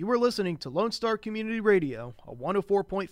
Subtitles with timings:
[0.00, 3.10] You are listening to Lone Star Community Radio, a 104.5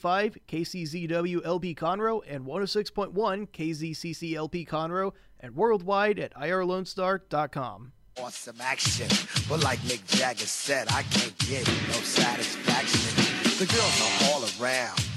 [0.49, 3.13] KCZW LP Conroe and 106.1
[3.49, 7.93] KZCC LP Conroe, and worldwide at irlonestar.com.
[8.19, 9.07] Want some action,
[9.51, 13.23] but like Mick Jagger said, I can't get no satisfaction.
[13.59, 15.08] The girls are all around,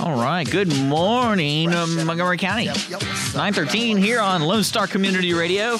[0.00, 0.48] All right.
[0.50, 2.66] Good morning, um, Montgomery County.
[2.66, 5.76] 913 here on Lone Star Community Radio,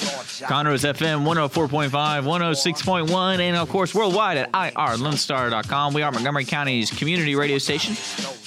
[0.47, 5.93] Conroe's FM 104.5, 106.1, and of course worldwide at irlonestar.com.
[5.93, 7.95] We are Montgomery County's community radio station,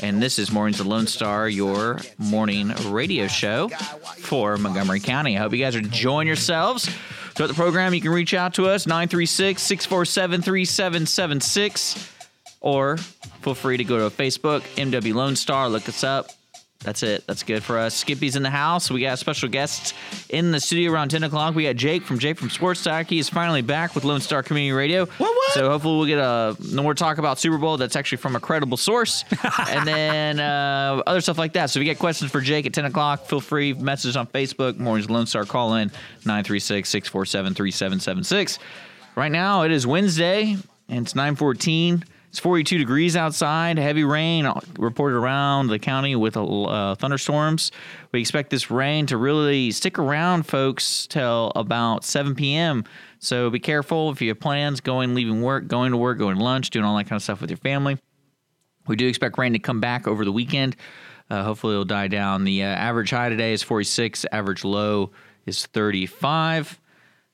[0.02, 3.68] and this is Mornings of Lone Star, your morning radio show
[4.18, 5.36] for Montgomery County.
[5.36, 6.88] I hope you guys are enjoying yourselves.
[7.34, 12.15] Throughout the program, you can reach out to us 936 647 3776
[12.66, 16.30] or feel free to go to Facebook, MW Lone Star, look us up.
[16.80, 17.24] That's it.
[17.28, 17.94] That's good for us.
[17.94, 18.90] Skippy's in the house.
[18.90, 19.94] We got special guests
[20.30, 21.54] in the studio around 10 o'clock.
[21.54, 23.06] We got Jake from Jake from Sports Talk.
[23.06, 25.06] He is finally back with Lone Star Community Radio.
[25.06, 25.52] What, what?
[25.52, 27.76] So hopefully we'll get a more talk about Super Bowl.
[27.76, 29.24] That's actually from a credible source.
[29.68, 31.70] and then uh, other stuff like that.
[31.70, 33.74] So if you get questions for Jake at 10 o'clock, feel free.
[33.74, 34.76] Message on Facebook.
[34.76, 35.44] Mornings Lone Star.
[35.44, 35.88] Call in
[36.24, 38.58] 936 647 3776.
[39.14, 40.56] Right now it is Wednesday
[40.88, 42.04] and it's 914.
[42.36, 43.78] It's 42 degrees outside.
[43.78, 44.46] Heavy rain
[44.78, 47.72] reported around the county with uh, thunderstorms.
[48.12, 52.84] We expect this rain to really stick around, folks, till about 7 p.m.
[53.20, 56.44] So be careful if you have plans going, leaving work, going to work, going to
[56.44, 57.96] lunch, doing all that kind of stuff with your family.
[58.86, 60.76] We do expect rain to come back over the weekend.
[61.30, 62.44] Uh, hopefully, it'll die down.
[62.44, 64.26] The uh, average high today is 46.
[64.30, 65.10] Average low
[65.46, 66.78] is 35.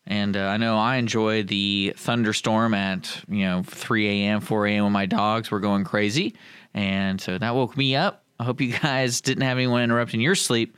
[0.06, 4.84] And uh, I know I enjoyed the thunderstorm at you know 3 a.m., 4 a.m.
[4.84, 6.34] when my dogs were going crazy,
[6.74, 8.24] and so that woke me up.
[8.40, 10.76] I hope you guys didn't have anyone interrupting your sleep,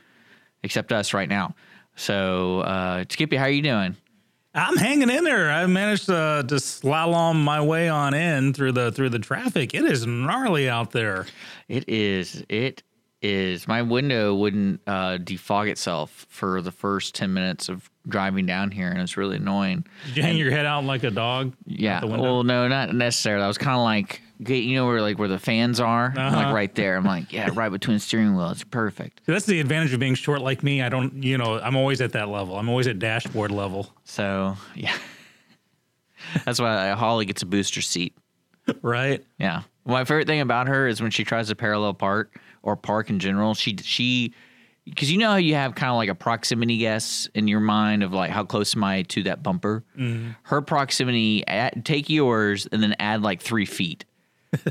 [0.63, 1.55] except us right now.
[1.95, 3.95] So, uh, Skippy, how are you doing?
[4.53, 5.51] I'm hanging in there.
[5.51, 9.73] I managed to, to slalom my way on in through the through the traffic.
[9.73, 11.25] It is gnarly out there.
[11.67, 12.43] It is.
[12.47, 12.81] It
[13.21, 13.67] is.
[13.67, 18.89] My window wouldn't uh, defog itself for the first ten minutes of driving down here,
[18.89, 19.85] and it's really annoying.
[20.07, 21.53] Did you hang your head out like a dog?
[21.65, 22.03] Yeah.
[22.05, 23.43] Well, no, not necessarily.
[23.43, 26.35] I was kind of like, get- you know, where like where the fans are, Uh-huh.
[26.35, 26.97] like right there.
[26.97, 28.49] I'm like, yeah, right between steering wheel.
[28.51, 29.21] It's perfect.
[29.25, 30.81] That's the advantage of being short like me.
[30.83, 32.57] I don't, you know, I'm always at that level.
[32.57, 34.95] I'm always at dashboard level, So yeah,
[36.45, 38.15] that's why Holly gets a booster seat.
[38.81, 39.23] right?
[39.39, 39.61] Yeah.
[39.85, 43.19] My favorite thing about her is when she tries to parallel park or park in
[43.19, 43.53] general.
[43.53, 44.33] She she
[44.85, 48.03] because you know how you have kind of like a proximity guess in your mind
[48.03, 49.83] of like how close am I to that bumper.
[49.97, 50.31] Mm-hmm.
[50.43, 54.05] Her proximity add, take yours and then add like three feet.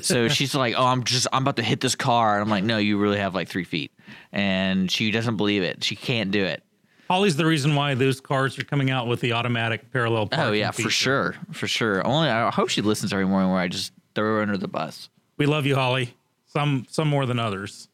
[0.00, 2.64] so she's like, "Oh, I'm just I'm about to hit this car." And I'm like,
[2.64, 3.92] "No, you really have like three feet."
[4.32, 5.84] And she doesn't believe it.
[5.84, 6.62] She can't do it.
[7.08, 10.28] Holly's the reason why those cars are coming out with the automatic parallel.
[10.32, 12.06] Oh yeah, for sure, for sure.
[12.06, 15.08] Only I hope she listens every morning where I just throw her under the bus.
[15.36, 16.14] We love you, Holly.
[16.46, 17.88] Some some more than others.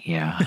[0.00, 0.38] Yeah,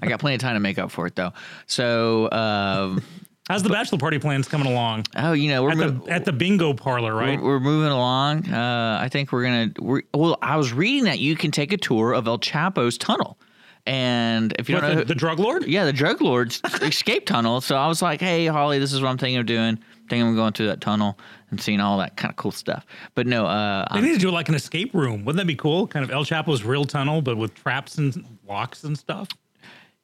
[0.00, 1.32] I got plenty of time to make up for it though.
[1.66, 3.02] So, um,
[3.48, 5.06] How's the bachelor party plans coming along?
[5.16, 7.40] oh, you know, we're At the at the bingo parlor, right?
[7.40, 8.46] we're, we're moving along.
[8.52, 9.70] Uh, I think we're gonna.
[9.80, 13.38] We're, well, I was reading that you can take a tour of El Chapo's tunnel,
[13.86, 15.64] and if you With don't know, the, who- the drug lord?
[15.66, 17.62] yeah, the drug lord's escape tunnel.
[17.62, 19.78] So I was like, hey, Holly, this is what I'm thinking of doing.
[20.10, 21.18] Thinking I'm going through that tunnel
[21.50, 22.84] and seeing all that kind of cool stuff.
[23.14, 25.24] But no, uh, They I'm- need to do like an escape room.
[25.24, 25.86] Wouldn't that be cool?
[25.86, 29.28] Kind of El Chapo's real tunnel, but with traps and locks and stuff.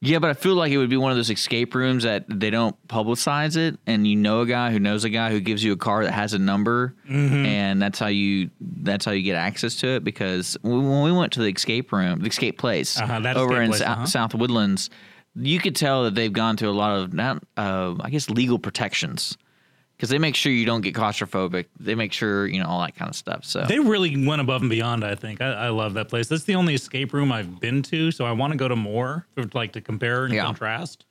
[0.01, 2.49] Yeah, but I feel like it would be one of those escape rooms that they
[2.51, 5.71] don't publicize it, and you know a guy who knows a guy who gives you
[5.71, 7.45] a car that has a number, Mm-hmm.
[7.45, 10.03] and that's how you that's how you get access to it.
[10.03, 13.69] Because when we went to the escape room, the escape place Uh-huh, over escape in
[13.69, 14.05] place, Sou- uh-huh.
[14.05, 14.89] South Woodlands,
[15.35, 18.59] you could tell that they've gone to a lot of not, uh, I guess, legal
[18.59, 19.37] protections
[19.95, 21.65] because they make sure you don't get claustrophobic.
[21.79, 23.45] They make sure you know all that kind of stuff.
[23.45, 25.03] So They really went above and beyond.
[25.03, 26.27] I think I, I love that place.
[26.27, 29.25] That's the only escape room I've been to, so I want to go to more,
[29.35, 30.45] for, like to compare and Yeah.
[30.45, 31.05] contrast.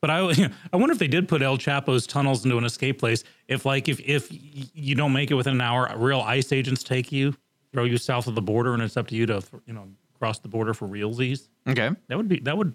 [0.00, 0.18] But I,
[0.72, 3.24] I wonder if they did put El Chapo's tunnels into an escape place.
[3.48, 7.10] If like if if you don't make it within an hour, real ICE agents take
[7.10, 7.34] you,
[7.72, 9.88] throw you south of the border, and it's up to you to you know
[10.18, 11.48] cross the border for realsies.
[11.68, 12.74] okay, That would be that would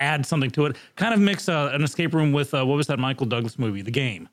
[0.00, 0.76] add something to it.
[0.96, 3.82] Kind of mix uh, an escape room with uh, what was that Michael Douglas movie,
[3.82, 4.28] The Game.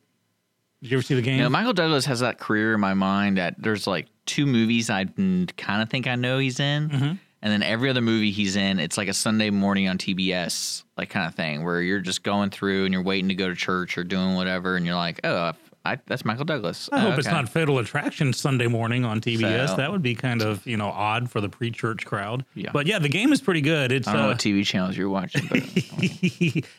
[0.81, 1.39] Did you ever see The Game?
[1.39, 5.05] Know, Michael Douglas has that career in my mind that there's like two movies I
[5.05, 6.89] kind of think I know he's in.
[6.89, 7.13] Mm-hmm.
[7.43, 11.09] And then every other movie he's in, it's like a Sunday morning on TBS, like
[11.09, 13.97] kind of thing, where you're just going through and you're waiting to go to church
[13.97, 15.53] or doing whatever, and you're like, oh,
[15.85, 16.89] I, that's Michael Douglas.
[16.91, 19.69] I hope Oh, it's not Fatal Attraction Sunday morning on TBS.
[19.69, 22.43] So- that would be kind of you know odd for the pre-church crowd.
[22.55, 22.71] Yeah.
[22.73, 23.91] But yeah, the game is pretty good.
[23.91, 25.59] It's I don't know uh, what TV channels you're watching, but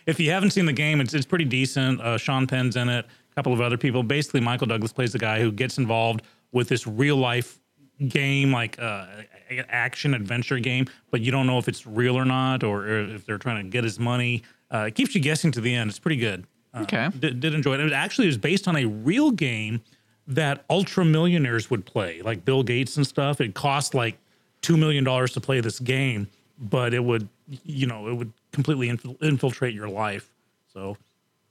[0.06, 2.00] if you haven't seen the game, it's it's pretty decent.
[2.00, 3.06] Uh, Sean Penn's in it.
[3.38, 4.02] Couple of other people.
[4.02, 7.60] Basically, Michael Douglas plays the guy who gets involved with this real life
[8.08, 9.06] game, like uh,
[9.68, 13.38] action adventure game, but you don't know if it's real or not, or if they're
[13.38, 14.42] trying to get his money.
[14.74, 15.88] Uh, it keeps you guessing to the end.
[15.88, 16.48] It's pretty good.
[16.74, 17.10] Uh, Okay.
[17.16, 17.80] Did, did enjoy it.
[17.80, 19.82] It actually was based on a real game
[20.26, 23.40] that ultra millionaires would play, like Bill Gates and stuff.
[23.40, 24.18] It cost like
[24.62, 26.26] two million dollars to play this game,
[26.58, 27.28] but it would,
[27.64, 30.28] you know, it would completely infil- infiltrate your life.
[30.72, 30.96] So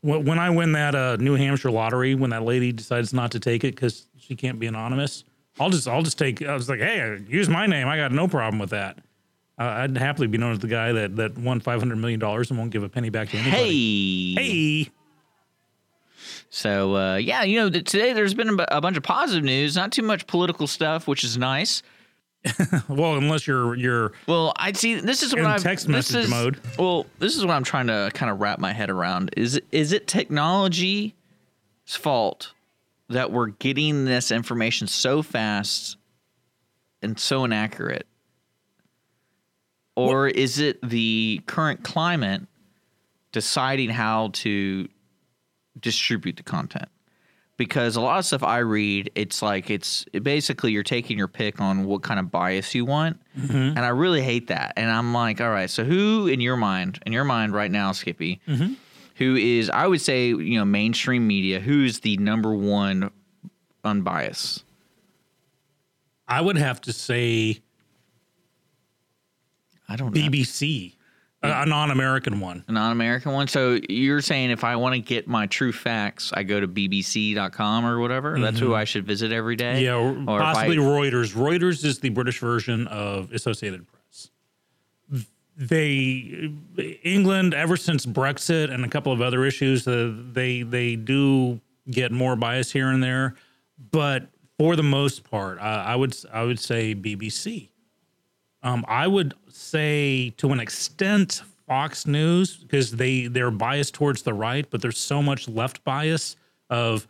[0.01, 3.63] when I win that uh, New Hampshire lottery, when that lady decides not to take
[3.63, 5.23] it because she can't be anonymous,
[5.59, 6.41] I'll just I'll just take.
[6.41, 7.87] I was like, hey, use my name.
[7.87, 8.99] I got no problem with that.
[9.59, 12.51] Uh, I'd happily be known as the guy that that won five hundred million dollars
[12.51, 14.35] and won't give a penny back to anybody.
[14.35, 14.83] Hey.
[14.83, 14.91] Hey,
[16.49, 19.91] So uh, yeah, you know, today there's been a a bunch of positive news, not
[19.91, 21.81] too much political stuff, which is nice.
[22.87, 24.95] well, unless you're you're Well, I see.
[24.95, 26.59] This is what I'm text this message is- mode.
[26.77, 29.31] Well, this is what I'm trying to kind of wrap my head around.
[29.37, 31.13] Is is it technology's
[31.87, 32.53] fault
[33.09, 35.97] that we're getting this information so fast
[37.01, 38.07] and so inaccurate,
[39.95, 42.41] or is it the current climate
[43.31, 44.87] deciding how to
[45.79, 46.89] distribute the content?
[47.57, 51.27] Because a lot of stuff I read, it's like it's it basically you're taking your
[51.27, 53.55] pick on what kind of bias you want, mm-hmm.
[53.55, 54.73] and I really hate that.
[54.77, 57.91] And I'm like, all right, so who in your mind, in your mind right now,
[57.91, 58.73] Skippy, mm-hmm.
[59.15, 63.11] who is I would say you know mainstream media, who is the number one
[63.83, 64.63] unbiased?
[66.27, 67.61] I would have to say
[69.89, 70.21] I don't know.
[70.21, 70.93] BBC,
[71.43, 72.63] a, non-American one.
[72.67, 73.47] A non-American one.
[73.47, 77.85] So you're saying if I want to get my true facts, I go to BBC.com
[77.85, 78.39] or whatever.
[78.39, 79.83] That's who I should visit every day.
[79.83, 81.33] Yeah, or Or if I- possibly Reuters.
[81.35, 84.29] Reuters is the British version of Associated Press.
[85.59, 86.51] They
[87.03, 91.59] England ever since Brexit and a couple of other issues, uh, they they do
[91.89, 93.33] get more bias here and there,
[93.91, 94.27] but
[94.59, 97.69] for the most part, uh, I would I would say BBC.
[98.61, 104.33] Um, I would say to an extent Fox News because they they're biased towards the
[104.33, 106.35] right, but there's so much left bias
[106.69, 107.07] of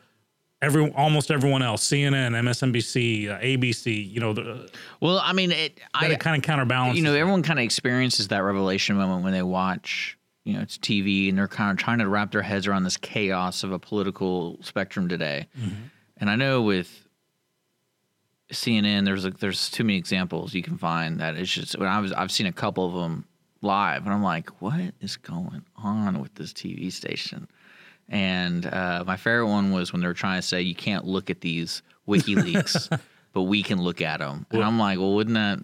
[0.62, 4.12] every almost everyone else, CNN, MSNBC, uh, ABC.
[4.12, 6.98] You know, the, well, I mean, it, I kind of counterbalances.
[6.98, 10.78] you know, everyone kind of experiences that revelation moment when they watch, you know, it's
[10.78, 13.80] TV and they're kind of trying to wrap their heads around this chaos of a
[13.80, 15.48] political spectrum today.
[16.18, 17.07] And I know with
[18.52, 22.00] CNN, there's a, there's too many examples you can find that it's just when I
[22.00, 23.26] was I've seen a couple of them
[23.62, 27.48] live and I'm like, what is going on with this TV station?
[28.10, 31.30] And uh, my favorite one was when they were trying to say you can't look
[31.30, 33.00] at these WikiLeaks,
[33.34, 34.46] but we can look at them.
[34.52, 35.60] And I'm like, well, wouldn't that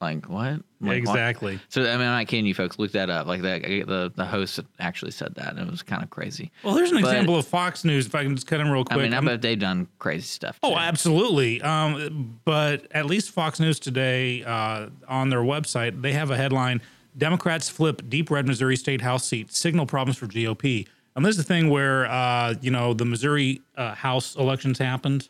[0.00, 0.52] like what?
[0.52, 0.96] Like, what?
[0.96, 1.58] exactly.
[1.68, 2.78] So I mean, I'm not kidding you, folks.
[2.78, 3.26] Look that up.
[3.26, 6.50] Like that, the the host actually said that, and it was kind of crazy.
[6.62, 8.06] Well, there's an But- example of Fox News.
[8.06, 8.98] If I can just cut in real quick.
[8.98, 10.58] I mean, I bet they've done crazy stuff.
[10.62, 11.62] Oh, absolutely.
[11.62, 16.82] Um, but at least Fox News today uh, on their website, they have a headline:
[17.16, 20.86] Democrats flip deep red Missouri state house seat, signal problems for GOP.
[21.16, 25.28] And this is the thing where uh, you know the Missouri uh, House elections happened,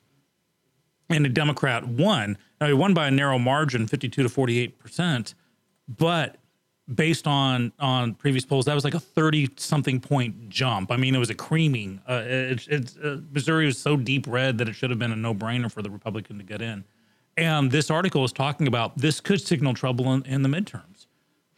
[1.10, 2.38] and a Democrat won.
[2.64, 5.34] Now he won by a narrow margin, fifty-two to forty-eight percent,
[5.86, 6.38] but
[6.94, 10.90] based on on previous polls, that was like a thirty something point jump.
[10.90, 12.00] I mean, it was a creaming.
[12.08, 15.34] Uh, it, uh, Missouri was so deep red that it should have been a no
[15.34, 16.84] brainer for the Republican to get in.
[17.36, 20.93] And this article is talking about this could signal trouble in, in the midterms.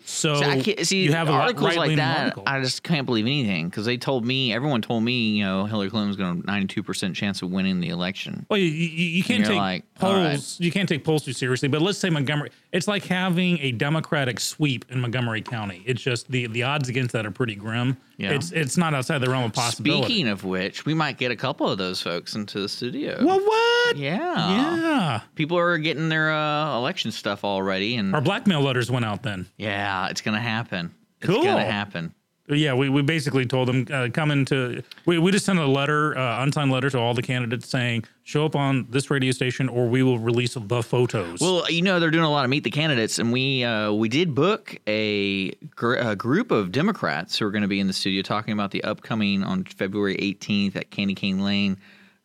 [0.09, 2.19] So See, I can't, see you have a articles like that.
[2.21, 2.45] article.
[2.47, 5.91] I just can't believe anything because they told me, everyone told me, you know, Hillary
[5.91, 8.47] Clinton was going to 92 percent chance of winning the election.
[8.49, 10.15] Well, you, you, you can't take like, polls.
[10.15, 10.65] right.
[10.65, 11.69] You can't take polls too seriously.
[11.69, 12.51] But let's say Montgomery.
[12.71, 15.83] It's like having a Democratic sweep in Montgomery County.
[15.85, 17.97] It's just the the odds against that are pretty grim.
[18.19, 18.33] Yeah.
[18.33, 20.05] It's it's not outside the realm of possibility.
[20.05, 23.23] Speaking of which, we might get a couple of those folks into the studio.
[23.23, 23.97] well, what?
[23.99, 24.17] Yeah,
[24.51, 25.21] Yeah.
[25.35, 29.47] People are getting their uh, election stuff already, and Our blackmail letters went out then.
[29.59, 30.95] yeah, it's gonna happen.
[31.21, 32.15] It's gonna happen.
[32.49, 34.83] Yeah, we, we basically told them uh, come into.
[35.05, 38.45] We, we just sent a letter, uh, unsigned letter to all the candidates saying show
[38.47, 41.41] up on this radio station or we will release the photos.
[41.41, 44.09] Well, you know they're doing a lot of meet the candidates, and we uh, we
[44.09, 47.93] did book a, gr- a group of Democrats who are going to be in the
[47.93, 51.77] studio talking about the upcoming on February 18th at Candy Cane Lane.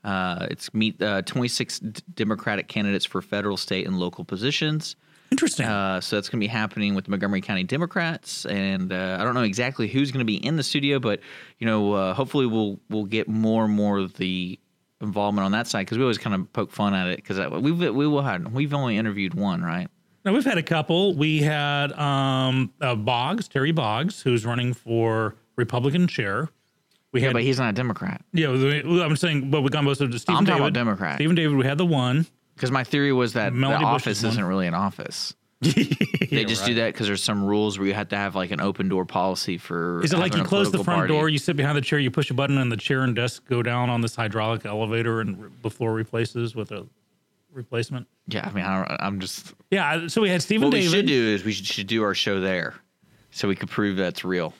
[0.03, 4.95] Uh, it's meet uh, 26 d- Democratic candidates for federal, state, and local positions.
[5.31, 5.65] Interesting.
[5.65, 9.23] Uh, so that's going to be happening with the Montgomery County Democrats, and uh, I
[9.23, 11.19] don't know exactly who's going to be in the studio, but
[11.59, 14.59] you know, uh, hopefully we'll we'll get more and more of the
[15.01, 17.79] involvement on that side because we always kind of poke fun at it because we've
[17.79, 19.87] we will we've only interviewed one, right?
[20.23, 21.15] Now we've had a couple.
[21.15, 26.49] We had um, uh, Boggs, Terry Boggs, who's running for Republican chair.
[27.11, 28.23] We Yeah, had, but he's not a Democrat.
[28.31, 31.15] yeah, I'm saying, but we got most of the Stephen I'm talking about Democrat.
[31.15, 32.25] Stephen David, we had the one.
[32.61, 34.31] Because my theory was that Melody the Bush office is one.
[34.33, 35.33] isn't really an office.
[36.31, 38.61] They just do that because there's some rules where you have to have like an
[38.61, 40.01] open door policy for.
[40.01, 41.13] Is it like having you a close the political front party.
[41.13, 43.43] door, you sit behind the chair, you push a button, and the chair and desk
[43.49, 46.87] go down on this hydraulic elevator, and r- the floor replaces with a
[47.51, 48.07] replacement?
[48.27, 49.53] Yeah, I mean, I don't, I'm just.
[49.71, 50.07] Yeah.
[50.07, 52.39] So we had Stephen What we should do is we should, should do our show
[52.39, 52.75] there,
[53.31, 54.53] so we could prove that's real.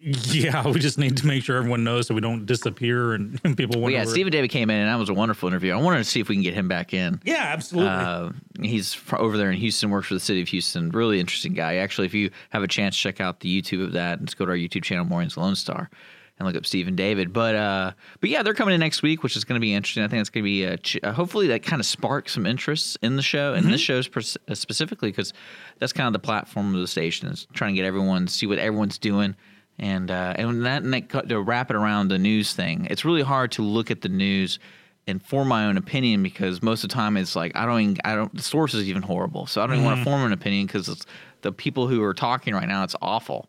[0.00, 3.56] Yeah, we just need to make sure everyone knows so we don't disappear and, and
[3.56, 5.72] people Well, yeah, where- Stephen David came in, and that was a wonderful interview.
[5.72, 7.20] I wanted to see if we can get him back in.
[7.24, 7.90] Yeah, absolutely.
[7.90, 8.30] Uh,
[8.62, 10.90] he's over there in Houston, works for the city of Houston.
[10.90, 11.76] Really interesting guy.
[11.76, 14.44] Actually, if you have a chance, check out the YouTube of that and just go
[14.44, 15.90] to our YouTube channel, Mornings Lone Star,
[16.38, 17.32] and look up Stephen David.
[17.32, 20.04] But uh, but yeah, they're coming in next week, which is going to be interesting.
[20.04, 22.46] I think it's going to be uh, ch- uh, hopefully that kind of sparks some
[22.46, 25.32] interest in the show and this show uh, specifically because
[25.80, 28.46] that's kind of the platform of the station is trying to get everyone to see
[28.46, 29.34] what everyone's doing.
[29.78, 33.22] And uh, and that, and that to wrap it around the news thing, it's really
[33.22, 34.58] hard to look at the news
[35.06, 37.96] and form my own opinion because most of the time it's like I don't even,
[38.04, 40.32] I don't the source is even horrible, so I don't even want to form an
[40.32, 41.06] opinion because it's
[41.42, 42.82] the people who are talking right now.
[42.82, 43.48] It's awful,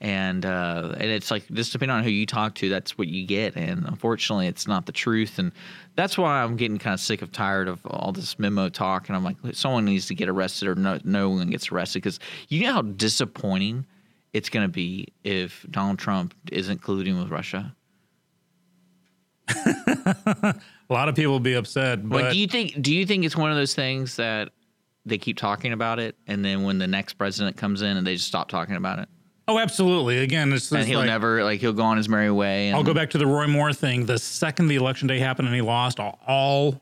[0.00, 3.26] and uh, and it's like just depending on who you talk to, that's what you
[3.26, 5.52] get, and unfortunately, it's not the truth, and
[5.96, 9.16] that's why I'm getting kind of sick of tired of all this memo talk, and
[9.16, 12.62] I'm like, someone needs to get arrested or no, no one gets arrested because you
[12.62, 13.86] know how disappointing
[14.34, 17.74] it's going to be if Donald Trump isn't colluding with Russia.
[19.48, 20.54] a
[20.90, 22.82] lot of people will be upset, but Like, do you think?
[22.82, 24.50] Do you think it's one of those things that
[25.06, 28.14] they keep talking about it, and then when the next president comes in, and they
[28.14, 29.08] just stop talking about it,
[29.48, 30.18] oh, absolutely.
[30.18, 32.68] Again, it's, and he'll like, never like he'll go on his merry way.
[32.68, 34.06] And, I'll go back to the Roy Moore thing.
[34.06, 36.80] The second the election day happened and he lost, all, all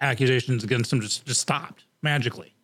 [0.00, 2.54] accusations against him just, just stopped magically.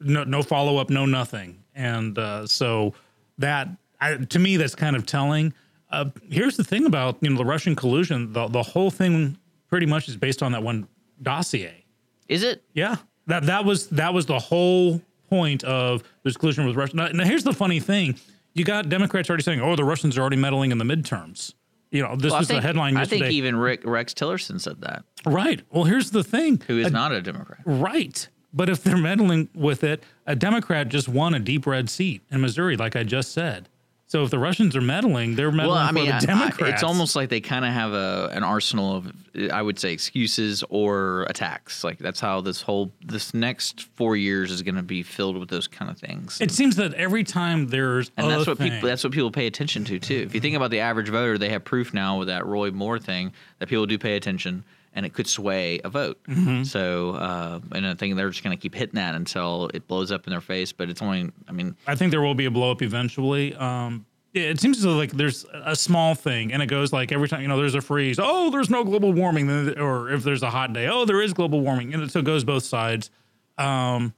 [0.00, 1.64] No, no follow up, no nothing.
[1.76, 2.94] And uh, so
[3.38, 3.68] that,
[4.00, 5.52] I, to me, that's kind of telling.
[5.90, 8.32] Uh, here's the thing about you know the Russian collusion.
[8.32, 10.88] The the whole thing pretty much is based on that one
[11.22, 11.84] dossier.
[12.28, 12.64] Is it?
[12.74, 12.96] Yeah,
[13.28, 16.96] that that was that was the whole point of this collusion with Russia.
[16.96, 18.16] Now, now, here's the funny thing:
[18.54, 21.54] you got Democrats already saying, "Oh, the Russians are already meddling in the midterms."
[21.92, 24.80] You know, this Well, was think, the headline I think even Rick Rex Tillerson said
[24.80, 25.62] that, right.
[25.70, 27.60] Well, here's the thing: who is A- not a Democrat.
[27.64, 28.28] right.
[28.56, 32.40] But if they're meddling with it, a Democrat just won a deep red seat in
[32.40, 33.68] Missouri, like I just said.
[34.08, 36.34] So if the Russians are meddling, they're meddling Well, I mean, for I- the I-
[36.38, 36.72] Democrats.
[36.74, 39.12] it's almost like they kind of have a an arsenal of,
[39.52, 41.82] I would say, excuses or attacks.
[41.82, 45.48] Like that's how this whole this next four years is going to be filled with
[45.48, 46.40] those kind of things.
[46.40, 49.48] It seems that every time there's and that's what thing, people that's what people pay
[49.48, 50.22] attention to too.
[50.24, 53.00] If you think about the average voter, they have proof now with that Roy Moore
[53.00, 54.62] thing that people do pay attention,
[54.96, 56.18] and it could sway a vote.
[56.24, 56.64] Mm-hmm.
[56.64, 60.10] So, uh, and I think they're just going to keep hitting that until it blows
[60.10, 60.72] up in their face.
[60.72, 63.54] But it's only, I mean, I think there will be a blow up eventually.
[63.54, 67.48] Um, it seems like there's a small thing, and it goes like every time you
[67.48, 68.18] know there's a freeze.
[68.20, 69.48] Oh, there's no global warming,
[69.78, 72.44] or if there's a hot day, oh, there is global warming, and so it goes
[72.44, 73.10] both sides.
[73.56, 74.12] Um,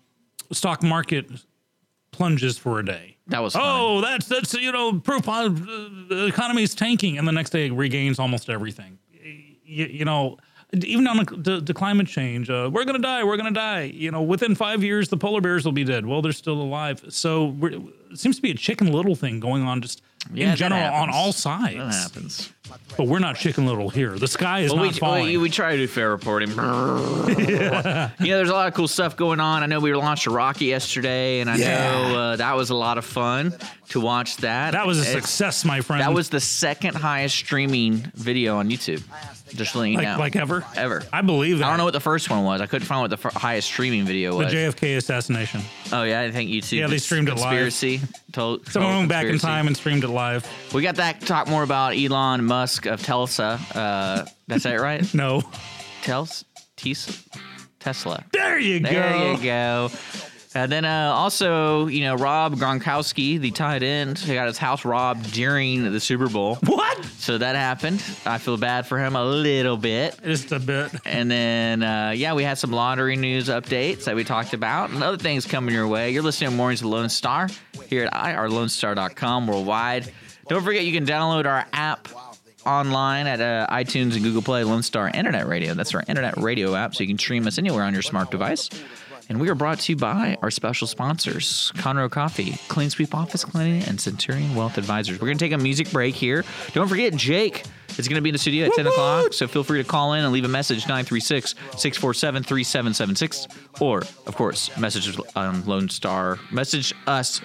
[0.51, 1.31] stock market
[2.11, 3.17] plunges for a day.
[3.29, 3.63] that was fun.
[3.65, 7.67] Oh, that's that's you know proof uh, the economy is tanking, and the next day
[7.67, 8.99] it regains almost everything.
[9.65, 10.39] You, you know,
[10.73, 13.83] even on the, the, climate change, uh, we're gonna die, we're gonna die.
[13.85, 16.05] You know, within five years the polar bears will be dead.
[16.05, 17.03] Well, they're still alive.
[17.09, 17.57] So
[18.15, 21.33] seems to be a chicken little thing going on just Yeah, in general on all
[21.33, 21.97] That sides.
[21.97, 22.53] happens.
[22.97, 24.19] But we're not chicken little here.
[24.19, 25.25] The sky is Well, not we, falling.
[25.27, 26.51] we, we try to do fair reporting.
[27.39, 28.11] yeah.
[28.21, 29.63] You know, there's a lot of cool stuff going on.
[29.63, 32.99] I know we launched a Rocky yesterday, and I know uh, that was a lot
[32.99, 33.55] of fun
[33.91, 34.73] to watch that.
[34.73, 36.03] that was a It's- success, my friend.
[36.03, 39.03] That was the second highest streaming video on YouTube.
[39.55, 40.19] Just letting you like, know.
[40.19, 40.63] like ever.
[40.77, 41.03] Ever.
[41.11, 41.65] I believe that.
[41.65, 42.61] I don't know what the first one was.
[42.61, 44.53] I couldn't find what the f- highest streaming video was.
[44.53, 44.59] the.
[44.59, 45.63] JFK assassination.
[45.91, 46.73] oh yeah, I think YouTube.
[46.81, 47.41] Yeah, they streamed it live.
[47.45, 47.98] conspiracy.
[48.33, 50.47] Told, Someone went back in time and streamed it live.
[50.73, 51.21] We got that.
[51.23, 53.59] Talk more about Elon Musk of Telsa.
[53.75, 55.03] Uh, that's it, right?
[55.15, 55.43] No.
[56.03, 56.45] Tels,
[56.77, 57.25] Tes,
[57.81, 58.25] Tesla.
[58.33, 59.01] There you There go.
[59.01, 59.91] There you go.
[60.55, 64.85] And then uh, also, you know, Rob Gronkowski, the tight end, he got his house
[64.85, 66.57] robbed during the Super Bowl.
[66.65, 67.05] What?
[67.05, 68.03] So that happened.
[68.25, 70.19] I feel bad for him a little bit.
[70.25, 70.91] Just a bit.
[71.05, 75.03] And then, uh, yeah, we had some lottery news updates that we talked about and
[75.03, 76.11] other things coming your way.
[76.11, 77.49] You're listening to Mornings with Lone Star
[77.87, 80.13] here at irlonestar.com worldwide.
[80.49, 82.09] Don't forget you can download our app
[82.65, 85.75] online at uh, iTunes and Google Play, Lone Star Internet Radio.
[85.75, 88.69] That's our internet radio app, so you can stream us anywhere on your smart device.
[89.29, 93.45] And we are brought to you by our special sponsors, Conroe Coffee, Clean Sweep Office
[93.45, 95.21] Cleaning, and Centurion Wealth Advisors.
[95.21, 96.45] We're going to take a music break here.
[96.73, 97.65] Don't forget, Jake
[97.99, 100.15] is going to be in the studio at 10 o'clock, so feel free to call
[100.15, 103.49] in and leave a message, 936 647 3776.
[103.81, 106.39] Or, of course, message on Lone Star.
[106.51, 107.43] Message us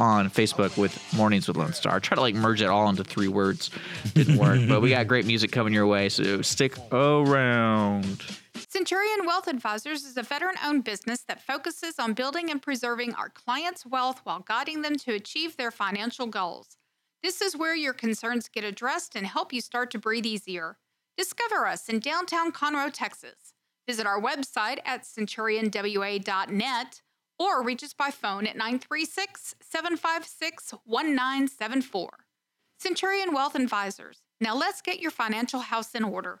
[0.00, 2.00] on Facebook with Mornings with Lone Star.
[2.00, 3.70] Try to like merge it all into three words.
[4.14, 8.24] Didn't work, but we got great music coming your way, so stick around.
[8.80, 13.28] Centurion Wealth Advisors is a veteran owned business that focuses on building and preserving our
[13.28, 16.78] clients' wealth while guiding them to achieve their financial goals.
[17.22, 20.78] This is where your concerns get addressed and help you start to breathe easier.
[21.18, 23.52] Discover us in downtown Conroe, Texas.
[23.86, 27.02] Visit our website at centurionwa.net
[27.38, 32.10] or reach us by phone at 936 756 1974.
[32.78, 34.22] Centurion Wealth Advisors.
[34.40, 36.40] Now let's get your financial house in order.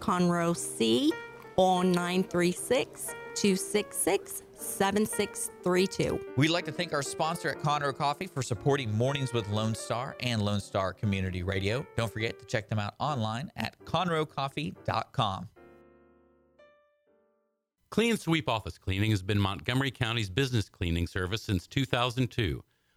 [0.00, 1.12] Conroe C
[1.56, 6.20] or 936 266 7632.
[6.36, 10.16] We'd like to thank our sponsor at Conroe Coffee for supporting Mornings with Lone Star
[10.20, 11.86] and Lone Star Community Radio.
[11.96, 15.48] Don't forget to check them out online at conroecoffee.com.
[17.90, 22.62] Clean Sweep Office Cleaning has been Montgomery County's business cleaning service since 2002,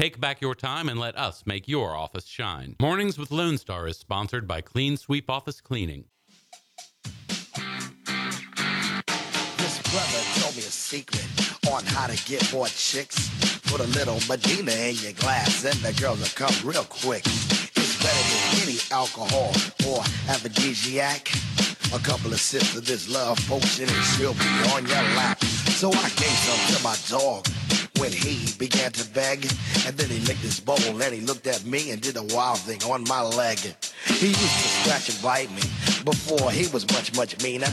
[0.00, 2.74] Take back your time and let us make your office shine.
[2.80, 6.06] Mornings with Lone Star is sponsored by Clean Sweep Office Cleaning.
[9.58, 11.26] This brother told me a secret
[11.70, 13.28] on how to get more chicks.
[13.70, 17.26] Put a little Medina in your glass and the girls will come real quick.
[17.26, 19.52] It's better than any alcohol
[19.86, 21.28] or aphrodisiac.
[21.92, 25.44] A couple of sips of this love potion and she'll be on your lap.
[25.44, 27.46] So I gave some to my dog
[28.00, 29.44] when he began to beg.
[29.86, 32.58] And then he licked his bowl and he looked at me and did a wild
[32.58, 33.58] thing on my leg.
[34.06, 35.62] He used to scratch and bite me
[36.04, 37.68] before he was much, much meaner.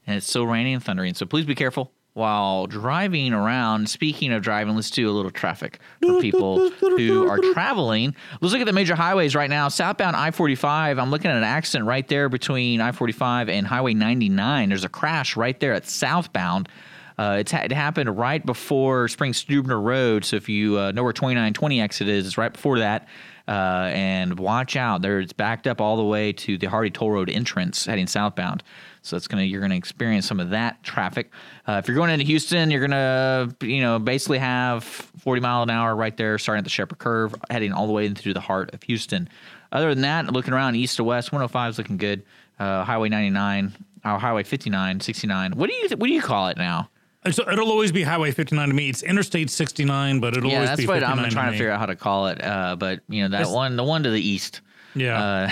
[0.07, 1.13] and it's still raining and thundering.
[1.13, 3.89] So please be careful while driving around.
[3.89, 8.15] Speaking of driving, let's do a little traffic for people who are traveling.
[8.41, 9.67] Let's look at the major highways right now.
[9.67, 13.93] Southbound I 45, I'm looking at an accident right there between I 45 and Highway
[13.93, 14.69] 99.
[14.69, 16.69] There's a crash right there at southbound.
[17.17, 20.23] Uh, ha- it happened right before Spring Stuebner Road.
[20.23, 23.09] So if you uh, know where 2920 exit is, it's right before that.
[23.49, 27.09] Uh, and watch out, there it's backed up all the way to the Hardy Toll
[27.09, 28.61] Road entrance heading southbound.
[29.01, 31.31] So it's gonna you're gonna experience some of that traffic.
[31.67, 35.71] Uh, if you're going into Houston, you're gonna you know basically have 40 mile an
[35.71, 38.71] hour right there, starting at the Shepherd Curve, heading all the way into the heart
[38.75, 39.27] of Houston.
[39.71, 42.21] Other than that, looking around east to west, 105 is looking good.
[42.59, 43.73] Uh, Highway 99,
[44.05, 45.53] or Highway 59, 69.
[45.53, 46.87] What do you what do you call it now?
[47.31, 48.89] So it'll always be Highway 59 to me.
[48.89, 51.57] It's Interstate 69, but it'll yeah, always that's be what 59 I'm trying to me.
[51.57, 52.41] figure out how to call it.
[52.43, 54.61] Uh, but you know that It's- one, the one to the east.
[54.95, 55.51] Yeah.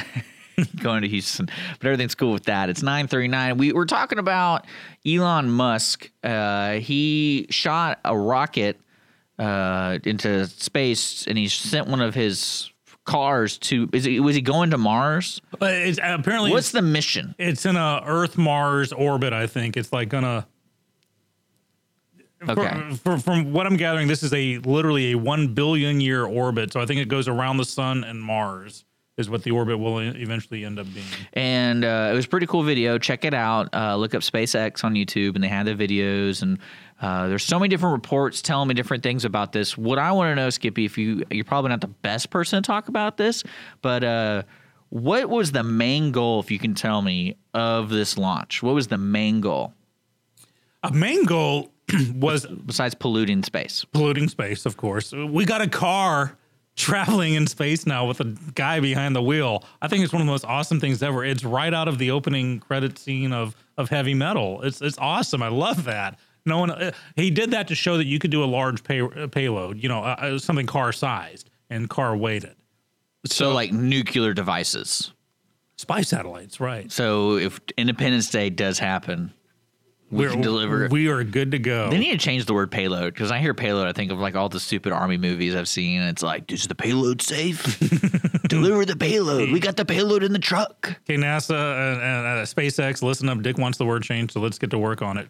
[0.57, 1.47] uh, going to Houston,
[1.79, 2.69] but everything's cool with that.
[2.69, 3.57] It's 9:39.
[3.57, 4.65] We were talking about
[5.05, 6.09] Elon Musk.
[6.23, 8.79] Uh, he shot a rocket
[9.37, 12.71] uh, into space, and he sent one of his
[13.05, 13.87] cars to.
[13.93, 15.41] Is it, was he going to Mars?
[15.59, 17.35] But it's apparently What's it's, the mission?
[17.37, 19.33] it's in a Earth Mars orbit.
[19.33, 20.47] I think it's like gonna.
[22.49, 22.95] Okay.
[22.95, 26.73] For, for, from what I'm gathering, this is a literally a one billion year orbit.
[26.73, 28.85] So I think it goes around the sun and Mars
[29.17, 31.05] is what the orbit will eventually end up being.
[31.33, 32.99] and uh, it was a pretty cool video.
[32.99, 33.67] Check it out.
[33.73, 36.43] Uh, look up SpaceX on YouTube, and they had the videos.
[36.43, 36.59] And
[37.01, 39.75] uh, there's so many different reports telling me different things about this.
[39.75, 42.67] What I want to know, Skippy, if you you're probably not the best person to
[42.67, 43.43] talk about this,
[43.81, 44.43] but uh,
[44.89, 48.61] what was the main goal, if you can tell me, of this launch?
[48.61, 49.73] What was the main goal
[50.83, 51.71] A main goal
[52.15, 53.85] was besides polluting space?
[53.91, 55.13] polluting space, of course.
[55.13, 56.37] We got a car
[56.75, 59.63] traveling in space now with a guy behind the wheel.
[59.81, 61.25] I think it's one of the most awesome things ever.
[61.25, 64.61] It's right out of the opening credit scene of of Heavy Metal.
[64.61, 65.41] It's it's awesome.
[65.41, 66.19] I love that.
[66.45, 69.01] No one uh, he did that to show that you could do a large pay,
[69.27, 72.55] payload, you know, uh, uh, something car sized and car weighted.
[73.25, 75.11] So like nuclear devices.
[75.77, 76.91] spy satellites, right?
[76.91, 79.33] So if Independence Day does happen,
[80.09, 80.87] we We're- can deliver.
[80.89, 81.89] We are good to go.
[81.89, 84.35] They need to change the word payload because I hear payload, I think of like
[84.35, 85.99] all the stupid army movies I've seen.
[86.01, 87.79] And it's like, is the payload safe?
[88.47, 89.51] Deliver the payload.
[89.51, 90.95] We got the payload in the truck.
[91.03, 93.41] Okay, NASA and, uh, SpaceX, listen up.
[93.41, 95.27] Dick wants the word changed, so let's get to work on it.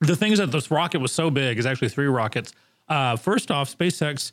[0.00, 2.52] The thing is that this rocket was so big, it's actually three rockets.
[2.88, 4.32] Uh, first off, SpaceX,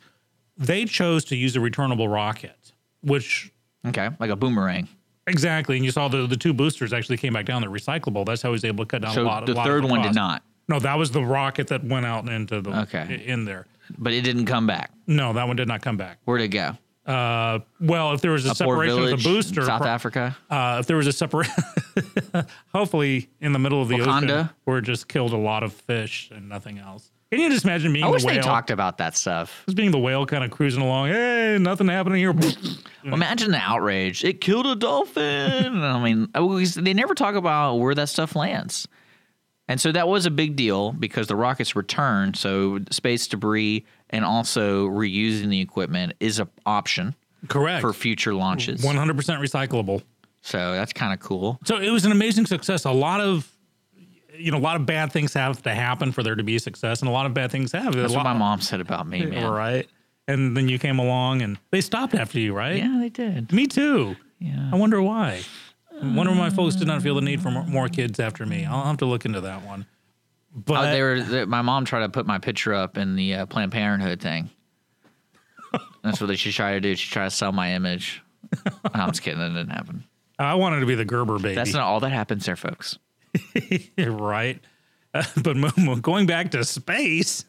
[0.58, 3.52] they chose to use a returnable rocket, which
[3.86, 4.88] Okay, like a boomerang.
[5.28, 7.62] Exactly, and you saw the, the two boosters actually came back down.
[7.62, 8.26] They're recyclable.
[8.26, 9.46] That's how he was able to cut down a So lot.
[9.46, 12.06] the a lot third of one did not, No, that was the rocket that went
[12.06, 13.24] out into the Okay.
[13.26, 13.66] in there.
[13.98, 14.92] but it didn't come back.
[15.08, 16.18] No, that one did not come back.
[16.26, 16.78] Where'd it go?
[17.06, 20.36] Uh, well, if there was a, A separation village, of the booster, South pro- Africa.
[20.50, 21.48] Uh, if there was a separate,
[22.74, 24.54] hopefully in the middle of the ocean, Wakanda?
[24.66, 27.12] where it just killed a lot of fish and nothing else.
[27.32, 28.44] Can you just imagine being I wish the they whale?
[28.44, 29.64] talked about that stuff.
[29.66, 31.10] Just being the whale, kind of cruising along.
[31.10, 32.34] Hey, nothing happening here.
[33.04, 34.24] Imagine the outrage.
[34.24, 35.78] It killed a dolphin.
[35.84, 38.88] I mean, oh, they never talk about where that stuff lands.
[39.68, 42.38] And so that was a big deal because the rockets returned.
[42.38, 47.14] So space debris and also reusing the equipment is an option
[47.50, 47.82] Correct.
[47.82, 48.82] for future launches.
[48.82, 50.02] One hundred percent recyclable.
[50.42, 51.60] So that's kind of cool.
[51.66, 52.86] So it was an amazing success.
[52.86, 53.52] A lot of,
[54.38, 57.02] you know, a lot of bad things have to happen for there to be success,
[57.02, 57.94] and a lot of bad things have.
[57.96, 59.50] That's what my mom said about me, man.
[59.52, 59.88] Right.
[60.28, 62.78] And then you came along, and they stopped after you, right?
[62.78, 63.52] Yeah, they did.
[63.54, 64.16] Me too.
[64.40, 64.70] Yeah.
[64.72, 65.42] I wonder why.
[66.02, 68.46] I wonder why my folks did not feel the need for more, more kids after
[68.46, 68.66] me.
[68.66, 69.86] I'll have to look into that one.
[70.54, 71.22] But Oh, they were.
[71.22, 74.50] They, my mom tried to put my picture up in the uh, Planned Parenthood thing.
[76.04, 76.96] That's what she tried to do.
[76.96, 78.22] She tried to sell my image.
[78.94, 79.40] I'm just kidding.
[79.40, 80.04] That didn't happen.
[80.40, 81.56] I wanted to be the Gerber baby.
[81.56, 82.98] That's not all that happens there, folks.
[83.98, 84.60] right.
[85.14, 87.46] Uh, but going back to space,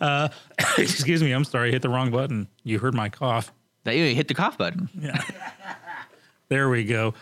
[0.00, 0.28] uh,
[0.78, 2.48] excuse me, I'm sorry, I hit the wrong button.
[2.62, 3.52] You heard my cough.
[3.84, 4.88] That you hit the cough button.
[4.98, 5.22] Yeah.
[6.48, 7.14] There we go.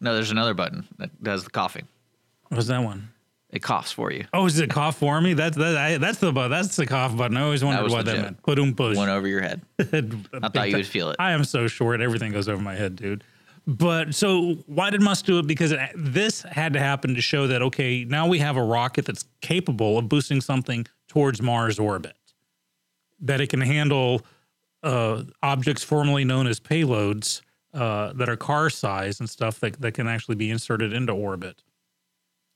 [0.00, 1.88] No, there's another button that does the coughing.
[2.48, 3.10] What's that one?
[3.50, 4.26] It coughs for you.
[4.32, 5.32] Oh, is it cough for me?
[5.34, 7.36] That's that, I, that's the that's the cough button.
[7.36, 8.24] I always wondered was what that legit.
[8.24, 8.42] meant.
[8.42, 8.96] Put push.
[8.96, 9.62] Went over your head.
[9.78, 11.16] I thought you would feel it.
[11.20, 12.00] I am so short.
[12.00, 13.22] Everything goes over my head, dude.
[13.66, 15.46] But so why did Musk do it?
[15.46, 19.06] Because it, this had to happen to show that okay, now we have a rocket
[19.06, 22.16] that's capable of boosting something towards Mars orbit,
[23.20, 24.22] that it can handle
[24.82, 27.40] uh, objects formerly known as payloads
[27.72, 31.62] uh, that are car size and stuff that that can actually be inserted into orbit.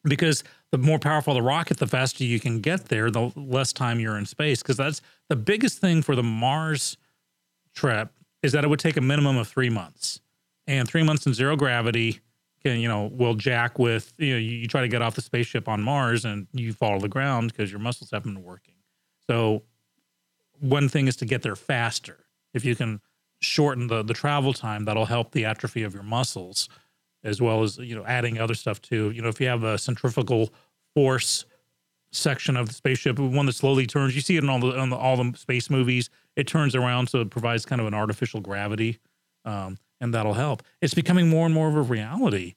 [0.04, 3.98] Because the more powerful the rocket, the faster you can get there, the less time
[3.98, 4.62] you're in space.
[4.62, 6.96] Because that's the biggest thing for the Mars
[7.74, 10.20] trip is that it would take a minimum of three months,
[10.68, 12.20] and three months in zero gravity
[12.62, 15.66] can you know will jack with you know you, try to get off the spaceship
[15.66, 18.74] on Mars and you fall to the ground because your muscles haven't been working.
[19.28, 19.64] So
[20.60, 22.26] one thing is to get there faster.
[22.54, 23.00] If you can
[23.40, 26.68] shorten the the travel time, that'll help the atrophy of your muscles,
[27.24, 29.10] as well as you know adding other stuff too.
[29.10, 30.50] You know if you have a centrifugal
[30.94, 31.44] force
[32.10, 34.14] section of the spaceship, one that slowly turns.
[34.14, 36.10] You see it in all the, in the all the space movies.
[36.36, 38.98] It turns around, so it provides kind of an artificial gravity,
[39.44, 40.62] um, and that'll help.
[40.80, 42.54] It's becoming more and more of a reality.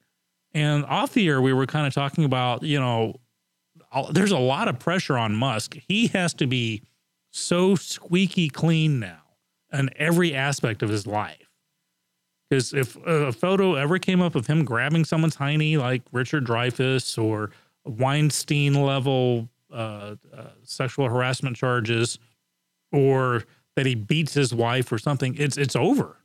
[0.54, 3.16] And off the air, we were kind of talking about, you know,
[4.10, 5.76] there's a lot of pressure on Musk.
[5.88, 6.82] He has to be
[7.30, 9.22] so squeaky clean now
[9.72, 11.48] in every aspect of his life.
[12.48, 17.22] Because if a photo ever came up of him grabbing someone's hiney, like Richard Dreyfuss
[17.22, 17.50] or
[17.86, 22.18] Weinstein level uh, uh, sexual harassment charges,
[22.92, 26.18] or that he beats his wife or something, it's it's over.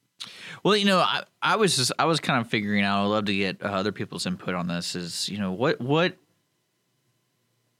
[0.63, 3.03] Well, you know, I, I was just I was kind of figuring out.
[3.03, 4.95] I'd love to get uh, other people's input on this.
[4.95, 6.17] Is you know what what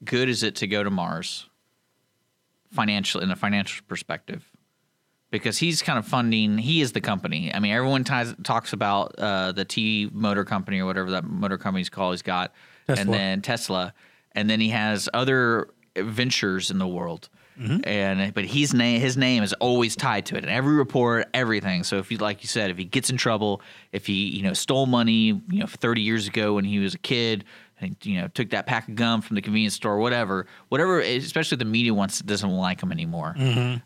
[0.03, 1.49] good is it to go to Mars,
[2.71, 4.45] financial in a financial perspective,
[5.31, 6.57] because he's kind of funding.
[6.57, 7.53] He is the company.
[7.53, 11.57] I mean, everyone ties, talks about uh, the T Motor Company or whatever that motor
[11.57, 12.13] company's called.
[12.13, 12.53] He's got,
[12.87, 13.93] and then Tesla,
[14.33, 17.29] and then he has other ventures in the world.
[17.83, 21.83] And but he's name his name is always tied to it in every report, everything.
[21.83, 24.53] So if you like you said, if he gets in trouble, if he you know
[24.53, 27.43] stole money, you know, 30 years ago when he was a kid,
[27.79, 30.99] and you know took that pack of gum from the convenience store, whatever, whatever.
[30.99, 33.35] Especially the media wants doesn't like him anymore,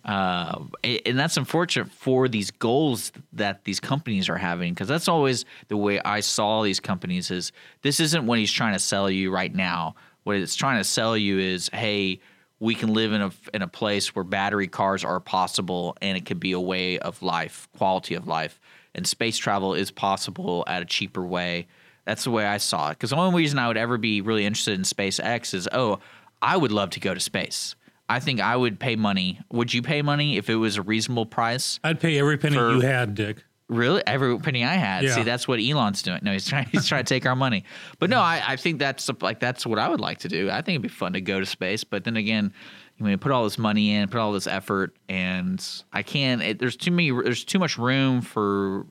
[0.05, 5.45] uh, and that's unfortunate for these goals that these companies are having because that's always
[5.67, 9.31] the way I saw these companies is this isn't what he's trying to sell you
[9.31, 9.95] right now.
[10.23, 12.19] What it's trying to sell you is, hey,
[12.61, 16.25] we can live in a in a place where battery cars are possible and it
[16.25, 18.61] could be a way of life, quality of life,
[18.95, 21.67] and space travel is possible at a cheaper way.
[22.05, 22.93] That's the way I saw it.
[22.93, 25.99] Because the only reason I would ever be really interested in SpaceX is, oh,
[26.41, 27.75] I would love to go to space.
[28.07, 29.39] I think I would pay money.
[29.51, 31.79] Would you pay money if it was a reasonable price?
[31.83, 33.43] I'd pay every penny For- you had, Dick.
[33.71, 35.05] Really, every penny I had.
[35.05, 35.15] Yeah.
[35.15, 36.19] See, that's what Elon's doing.
[36.23, 36.65] No, he's trying.
[36.65, 37.63] He's trying to take our money.
[37.99, 40.49] But no, I, I think that's like that's what I would like to do.
[40.49, 41.85] I think it'd be fun to go to space.
[41.85, 42.51] But then again,
[42.97, 46.41] you mean put all this money in, put all this effort, and I can't.
[46.41, 47.11] It, there's too many.
[47.11, 48.87] There's too much room for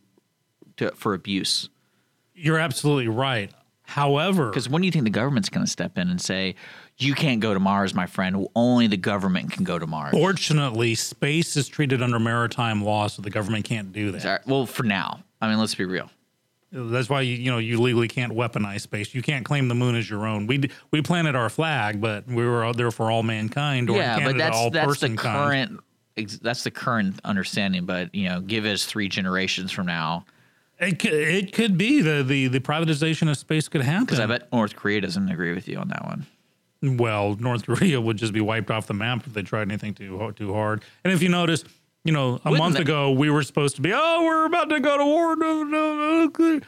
[0.79, 1.69] to, for abuse.
[2.35, 3.53] You're absolutely right.
[3.83, 6.55] However, Because when do you think the government's going to step in and say,
[7.03, 8.47] "You can't go to Mars, my friend.
[8.55, 13.23] Only the government can go to Mars." fortunately, space is treated under maritime law, so
[13.23, 14.25] the government can't do that.
[14.25, 16.11] Right, Well, for now, I mean, let's be real.
[16.73, 19.13] That's why you you know you legally can't weaponize space.
[19.13, 20.47] You can't claim the moon as your own.
[20.47, 24.15] We we planted our flag, but we were out there for all mankind, or yeah,
[24.19, 25.81] Canada, but that's all that's the current.
[26.17, 27.87] ex- That's the current understanding.
[27.87, 30.27] But you know, give us three generations from now,
[30.79, 34.05] It could, it could be the, the the privatization of space could happen.
[34.05, 36.27] because I bet North Korea doesn't agree with you on that one.
[36.83, 40.33] Well, North Korea would just be wiped off the map if they tried anything too
[40.37, 40.83] too hard.
[41.05, 41.65] And if you notice,
[42.05, 44.69] you know, a Wouldn't month that- ago we were supposed to be, oh, we're about
[44.71, 45.37] to go to war.
[45.37, 46.61] No, no, no.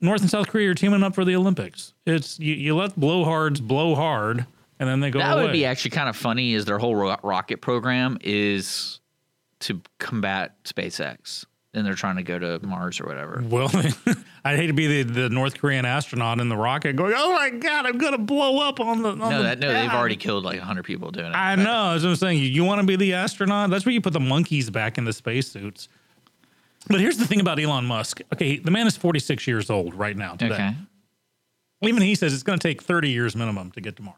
[0.00, 1.94] North and South Korea are teaming up for the Olympics.
[2.06, 4.44] It's you, you let blowhards blow hard,
[4.78, 5.44] and then they go that away.
[5.44, 6.52] would be actually kind of funny.
[6.52, 9.00] Is their whole ro- rocket program is
[9.60, 13.42] to combat SpaceX, and they're trying to go to Mars or whatever.
[13.46, 13.70] Well,
[14.44, 17.50] I'd hate to be the, the North Korean astronaut in the rocket going, "Oh my
[17.50, 20.44] God, I'm gonna blow up on the." On No, the that no, they've already killed
[20.44, 21.34] like hundred people doing it.
[21.34, 21.92] I But- know.
[21.92, 22.38] That's what I'm saying.
[22.38, 23.70] You, you want to be the astronaut?
[23.70, 25.88] That's where you put the monkeys back in the spacesuits.
[26.88, 28.20] But here's the thing about Elon Musk.
[28.32, 30.34] Okay, the man is 46 years old right now.
[30.34, 30.54] Today.
[30.54, 30.74] Okay.
[31.82, 34.16] Even he says it's going to take 30 years minimum to get to Mars.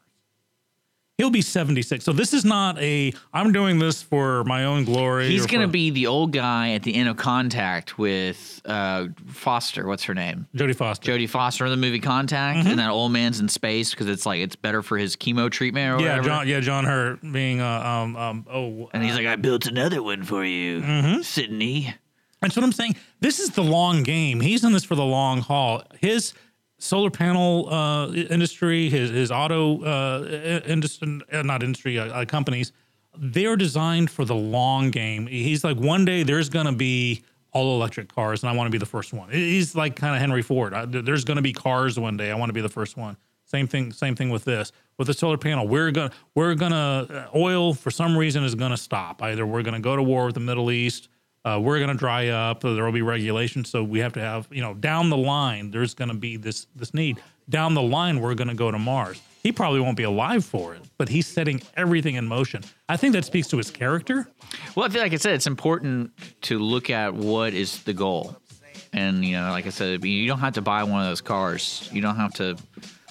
[1.19, 2.05] He'll be 76.
[2.05, 5.29] So this is not a I'm doing this for my own glory.
[5.31, 9.87] He's gonna be the old guy at the end of Contact with uh, Foster.
[9.87, 10.47] What's her name?
[10.55, 11.11] Jodie Foster.
[11.11, 12.69] Jodie Foster in the movie Contact, Mm-hmm.
[12.69, 15.87] and that old man's in space because it's like it's better for his chemo treatment
[15.99, 16.29] or yeah, whatever.
[16.29, 16.49] John.
[16.49, 20.23] Yeah, John Hurt being uh, um um oh And he's like, I built another one
[20.23, 21.23] for you, Mm-hmm.
[21.23, 21.95] Sydney.
[22.43, 22.97] That's what I'm saying.
[23.21, 24.41] This is the long game.
[24.41, 25.83] He's in this for the long haul.
[26.03, 26.35] His
[26.79, 32.73] solar panel uh, industry, his his auto uh, industry, uh, not industry, uh, uh, companies,
[33.17, 35.27] they are designed for the long game.
[35.27, 38.71] He's like, one day there's going to be all electric cars, and I want to
[38.71, 39.31] be the first one.
[39.31, 40.75] He's like kind of Henry Ford.
[40.75, 42.31] I, there's going to be cars one day.
[42.31, 43.17] I want to be the first one.
[43.47, 43.93] Same thing.
[43.93, 44.73] Same thing with this.
[44.99, 48.77] With the solar panel, we're gonna we're gonna uh, oil for some reason is gonna
[48.77, 49.23] stop.
[49.23, 51.09] Either we're gonna go to war with the Middle East.
[51.47, 52.61] Uh, we're going to dry up.
[52.61, 55.71] There will be regulations, so we have to have you know down the line.
[55.71, 58.21] There's going to be this this need down the line.
[58.21, 59.21] We're going to go to Mars.
[59.43, 62.65] He probably won't be alive for it, but he's setting everything in motion.
[62.89, 64.27] I think that speaks to his character.
[64.75, 66.11] Well, I feel like I said, it's important
[66.43, 68.37] to look at what is the goal.
[68.93, 71.89] And, you know, like I said, you don't have to buy one of those cars.
[71.93, 72.57] You don't have to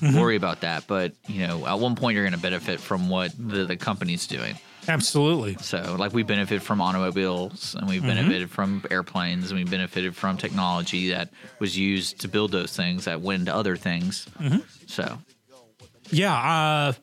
[0.02, 0.20] Mm-hmm.
[0.20, 0.84] worry about that.
[0.88, 4.28] But, you know, at one point you're going to benefit from what the, the company's
[4.28, 4.60] doing.
[4.88, 5.56] Absolutely.
[5.62, 8.08] So, like, we benefit from automobiles and we've Mm-hmm.
[8.10, 13.06] benefited from airplanes and we benefited from technology that was used to build those things
[13.06, 14.28] that went into other things.
[14.40, 14.60] Mm-hmm.
[14.88, 15.18] So,
[16.12, 16.94] Yeah, uh,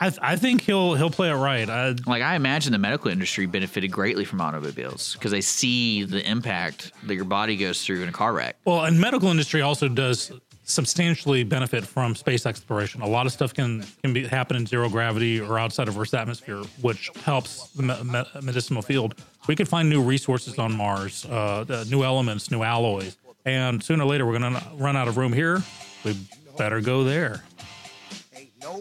[0.00, 1.68] I I think he'll he'll play it right.
[1.68, 6.28] Uh, like, I imagine the medical industry benefited greatly from automobiles because they see the
[6.28, 8.56] impact that your body goes through in a car wreck.
[8.64, 10.32] Well, and medical industry also does
[10.72, 13.02] substantially benefit from space exploration.
[13.02, 16.14] A lot of stuff can can be happen in zero gravity or outside of Earth's
[16.14, 19.14] atmosphere, which helps the me- me- medicinal field.
[19.48, 24.06] We could find new resources on Mars, uh, new elements, new alloys, and sooner or
[24.06, 25.62] later we're going to run out of room here.
[26.04, 26.16] We
[26.56, 27.42] better go there.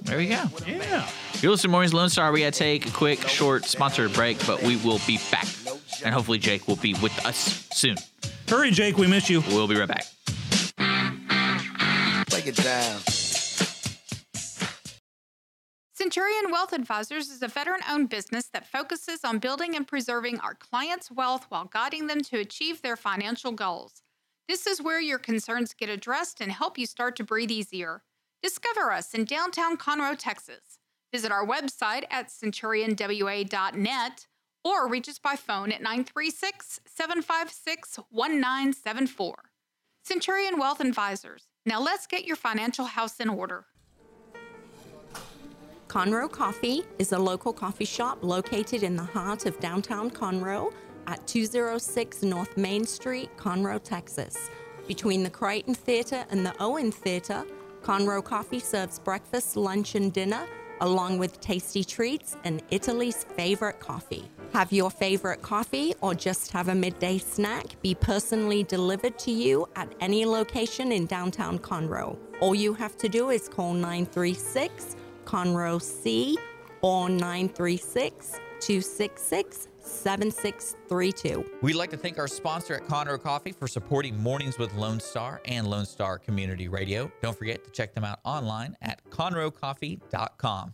[0.03, 0.43] There we go.
[0.67, 1.07] Yeah.
[1.41, 2.31] You're listening to Mornings Lone Star.
[2.31, 5.47] We got to take a quick, short sponsored break, but we will be back.
[6.05, 7.97] And hopefully, Jake will be with us soon.
[8.47, 8.97] Hurry, Jake.
[8.97, 9.41] We miss you.
[9.47, 10.05] We'll be right back.
[12.41, 12.99] Break it down.
[15.93, 20.55] Centurion Wealth Advisors is a veteran owned business that focuses on building and preserving our
[20.55, 24.01] clients' wealth while guiding them to achieve their financial goals.
[24.47, 28.01] This is where your concerns get addressed and help you start to breathe easier.
[28.41, 30.79] Discover us in downtown Conroe, Texas.
[31.11, 34.27] Visit our website at centurionwa.net
[34.65, 39.35] or reach us by phone at 936 756 1974.
[40.03, 41.50] Centurion Wealth Advisors.
[41.65, 43.65] Now let's get your financial house in order.
[45.87, 50.73] Conroe Coffee is a local coffee shop located in the heart of downtown Conroe
[51.05, 54.49] at 206 North Main Street, Conroe, Texas.
[54.87, 57.45] Between the Crichton Theater and the Owen Theater,
[57.83, 60.47] Conroe Coffee serves breakfast, lunch, and dinner,
[60.79, 64.31] along with tasty treats and Italy's favorite coffee.
[64.53, 69.67] Have your favorite coffee or just have a midday snack be personally delivered to you
[69.77, 72.17] at any location in downtown Conroe.
[72.41, 76.37] All you have to do is call 936 Conroe C
[76.81, 81.45] or 936 266 7632.
[81.61, 85.41] We'd like to thank our sponsor at Conroe Coffee for supporting Mornings with Lone Star
[85.45, 87.11] and Lone Star Community Radio.
[87.21, 90.73] Don't forget to check them out online at conroecoffee.com.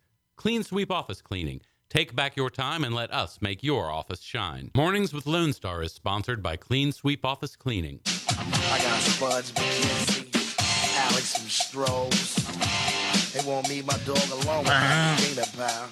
[0.41, 1.61] Clean Sweep Office Cleaning.
[1.87, 4.71] Take back your time and let us make your office shine.
[4.73, 7.99] Mornings with Lone Star is sponsored by Clean Sweep Office Cleaning.
[8.07, 13.33] I got Spuds McKenzie, Alex from Strohs.
[13.33, 15.89] They want me, my dog alone with my peanut pal.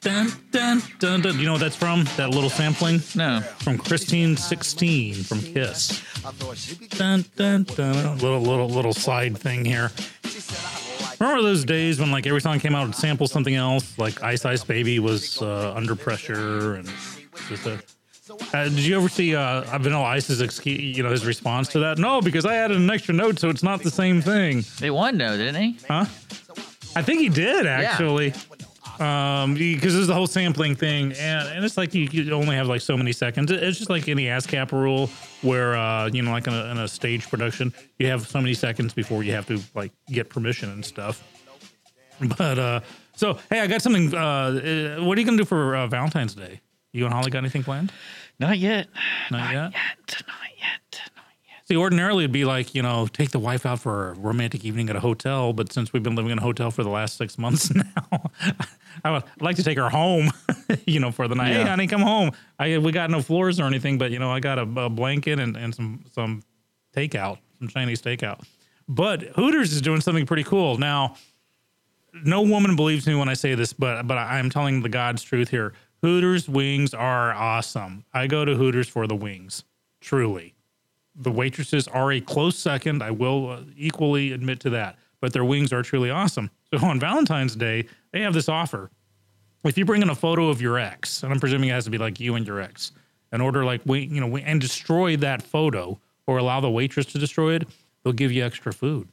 [0.00, 1.36] Dun, dun, dun, dun.
[1.40, 2.04] You know what that's from?
[2.16, 3.02] That little sampling?
[3.16, 3.40] No.
[3.40, 5.90] From Christine 16 from Kiss.
[6.24, 8.16] I thought she'd be Dun, dun, dun.
[8.18, 9.90] Little, little, little side thing here.
[11.18, 13.26] She said I like Remember those days when like every song came out and sample
[13.26, 13.98] something else?
[13.98, 16.88] Like Ice Ice Baby was uh, under pressure and
[17.48, 17.80] just a.
[18.52, 21.98] Uh, did you ever see uh, Vanilla Ice's excuse, you know his response to that?
[21.98, 25.16] No, because I added an extra note, so it's not the same thing, They won
[25.16, 25.78] though, didn't he?
[25.88, 26.04] huh?
[26.94, 28.34] I think he did actually,
[29.00, 32.66] um, because there's the whole sampling thing, and, and it's like you, you only have
[32.68, 33.50] like so many seconds.
[33.50, 35.08] It- It's just like any ASCAP rule,
[35.42, 38.54] where uh, you know, like in a, in a stage production, you have so many
[38.54, 41.22] seconds before you have to like get permission and stuff.
[42.36, 42.80] But uh,
[43.14, 44.12] so hey, I got something.
[44.14, 44.18] Uh,
[44.98, 46.60] uh, what are you gonna do for uh, Valentine's Day?
[46.92, 47.92] You and Holly got anything planned?
[48.40, 48.88] Not yet.
[49.30, 49.72] Not yet.
[49.72, 49.72] Not
[50.58, 50.87] yet.
[51.68, 54.88] See, ordinarily it'd be like you know, take the wife out for a romantic evening
[54.88, 55.52] at a hotel.
[55.52, 58.30] But since we've been living in a hotel for the last six months now,
[59.04, 60.30] I would like to take her home.
[60.86, 61.52] you know, for the night.
[61.52, 61.68] Hey, Yeah.
[61.68, 62.30] honey, come home.
[62.58, 65.38] I we got no floors or anything, but you know, I got a, a blanket
[65.38, 66.42] and, and some some
[66.96, 68.42] takeout, some Chinese takeout.
[68.88, 71.16] But Hooters is doing something pretty cool now.
[72.24, 75.50] No woman believes me when I say this, but but I'm telling the God's truth
[75.50, 75.74] here.
[76.00, 78.06] Hooters wings are awesome.
[78.14, 79.64] I go to Hooters for the wings,
[80.00, 80.54] truly
[81.18, 83.02] the waitresses are a close second.
[83.02, 86.50] I will uh, equally admit to that, but their wings are truly awesome.
[86.72, 88.90] So on Valentine's Day, they have this offer.
[89.64, 91.90] If you bring in a photo of your ex, and I'm presuming it has to
[91.90, 92.92] be like you and your ex,
[93.32, 97.18] in order like we, you know, and destroy that photo or allow the waitress to
[97.18, 97.66] destroy it,
[98.02, 99.08] they'll give you extra food.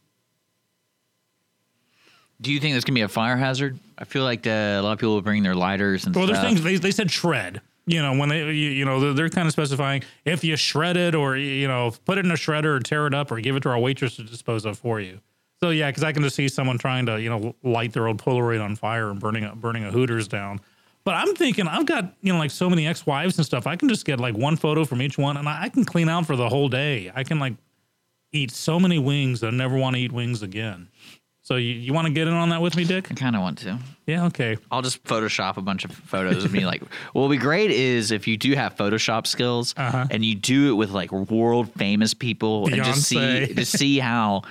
[2.41, 3.79] Do you think this can be a fire hazard?
[3.97, 6.39] I feel like uh, a lot of people will bring their lighters and Well, there's
[6.41, 7.61] things they, they said shred.
[7.87, 11.13] You know, when they, you, you know, they're, kind of specifying if you shred it
[11.13, 13.61] or, you know, put it in a shredder or tear it up or give it
[13.61, 15.19] to our waitress to dispose of for you.
[15.61, 18.17] So, yeah, because I can just see someone trying to, you know, light their old
[18.17, 20.61] Polaroid on fire and burning a, burning a Hooters down.
[21.03, 23.67] But I'm thinking, I've got, you know, like so many ex wives and stuff.
[23.67, 26.09] I can just get like one photo from each one and I, I can clean
[26.09, 27.11] out for the whole day.
[27.13, 27.53] I can like
[28.31, 30.89] eat so many wings that I never want to eat wings again.
[31.45, 33.11] So, you, you want to get in on that with me, Dick?
[33.11, 33.77] I kind of want to.
[34.07, 34.57] Yeah, okay.
[34.71, 36.65] I'll just Photoshop a bunch of photos of me.
[36.65, 36.81] Like,
[37.13, 40.07] what would be great is if you do have Photoshop skills Uh-huh.
[40.09, 43.55] and you do it with like world famous people and just see Beyonce.
[43.57, 44.41] to see how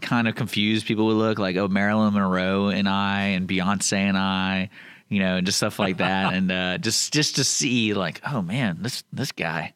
[0.00, 1.40] kind of confused people would look.
[1.40, 4.70] Like, oh, Marilyn Monroe and I, and Beyonce and I,
[5.08, 8.42] you know, and just stuff like that, and uh, just just to see like, oh
[8.42, 9.74] man, this this guy.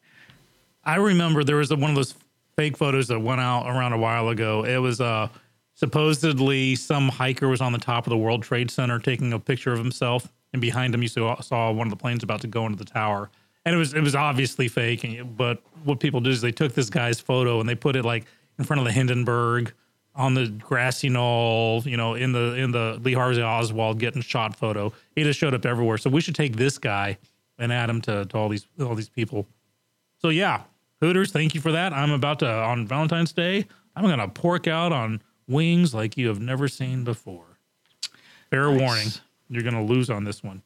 [0.85, 2.15] I remember there was a, one of those
[2.55, 4.63] fake photos that went out around a while ago.
[4.63, 5.27] It was uh,
[5.79, 9.71] supposedly some hiker was on the top of the World Trade Center taking a picture
[9.71, 12.65] of himself, and behind him you saw, saw one of the planes about to go
[12.65, 13.29] into the tower.
[13.65, 15.03] And it was it was obviously fake.
[15.05, 18.03] and- But what people did is they took this guy's photo and they put it
[18.03, 18.25] like
[18.57, 19.73] in front of the Hindenburg
[20.15, 24.55] on the grassy knoll, you know, in the in the Lee Harvey Oswald getting shot
[24.57, 24.91] photo.
[25.15, 25.97] He just showed up everywhere.
[25.97, 27.17] So we should take this guy
[27.57, 29.47] and add him to, to all these all these people.
[30.17, 30.63] So yeah,
[30.99, 31.93] Hooters, thank you for that.
[31.93, 33.65] I'm about to on Valentine's Day.
[33.95, 37.57] I'm gonna pork out on wings like you have never seen before.
[38.49, 39.09] Fair warning,
[39.49, 40.61] you're gonna lose on this one.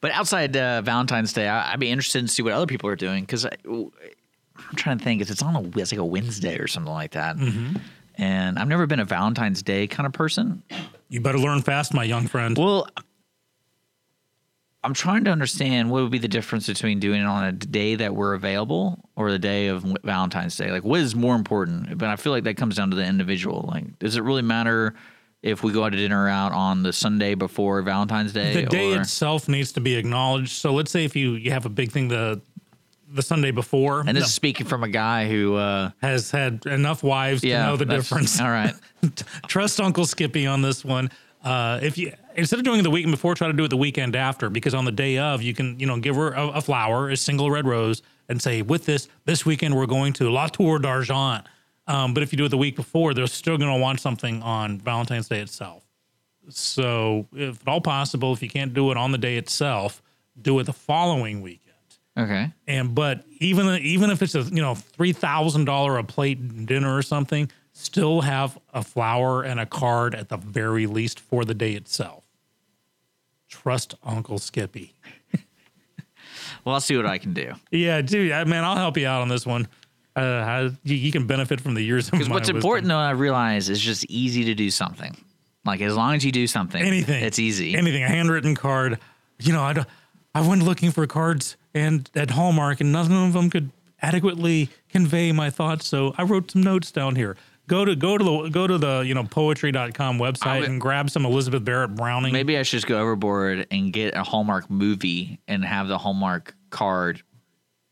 [0.00, 2.96] But outside uh, Valentine's Day, I, I'd be interested to see what other people are
[2.96, 3.92] doing because I'm
[4.74, 5.22] trying to think.
[5.22, 7.36] It's it's on a it's like a Wednesday or something like that.
[7.36, 7.76] Mm-hmm.
[8.16, 10.62] And I've never been a Valentine's Day kind of person.
[11.08, 12.58] You better learn fast, my young friend.
[12.58, 12.88] Well,
[14.84, 17.94] I'm trying to understand what would be the difference between doing it on a day
[17.94, 20.72] that we're available or the day of Valentine's Day.
[20.72, 21.96] Like, what is more important?
[21.98, 23.68] But I feel like that comes down to the individual.
[23.72, 24.94] Like, does it really matter
[25.40, 28.54] if we go out to dinner out on the Sunday before Valentine's Day?
[28.54, 30.52] the day or, itself needs to be acknowledged.
[30.52, 32.40] So let's say if you you have a big thing the
[33.12, 36.64] the Sunday before, and this no, is speaking from a guy who, uh, has had
[36.64, 38.40] enough wives yeah, to know the difference.
[38.40, 38.74] All right.
[39.46, 41.10] Trust Uncle Skippy on this one.
[41.44, 43.76] Uh, if you instead of doing it the weekend before, try to do it the
[43.76, 46.60] weekend after because on the day of, you can, you know, give her a, a
[46.60, 50.46] flower, a single red rose, and say, with this, this weekend we're going to La
[50.46, 51.46] Tour d'Argent.
[51.86, 54.42] Um, but if you do it the week before, they're still going to want something
[54.42, 55.84] on Valentine's Day itself.
[56.48, 60.02] So, if at all possible, if you can't do it on the day itself,
[60.40, 61.72] do it the following weekend.
[62.16, 62.52] Okay.
[62.66, 66.94] And but even even if it's a you know three thousand dollar a plate dinner
[66.94, 71.54] or something, still have a flower and a card at the very least for the
[71.54, 72.21] day itself.
[73.52, 74.94] Trust Uncle Skippy.
[76.64, 77.54] Well, I'll see what I can do.
[77.72, 79.66] Yeah, dude, I- man, I'll help you out on this one.
[80.14, 83.10] Uh, I, you, you can benefit from the years of Because what's important, though, I
[83.10, 85.16] realize is just easy to do something.
[85.64, 87.74] Like as long as you do something, anything, it's easy.
[87.74, 88.98] Anything, a handwritten card.
[89.40, 89.84] You know, I
[90.34, 95.32] I went looking for cards and at Hallmark, and none of them could adequately convey
[95.32, 95.86] my thoughts.
[95.86, 97.36] So I wrote some notes down here.
[97.72, 101.08] Go to go to the go to the you know poetry.com website would- and grab
[101.08, 102.30] some Elizabeth Barrett Browning.
[102.30, 106.54] Maybe I should just go overboard and get a Hallmark movie and have the Hallmark
[106.68, 107.22] card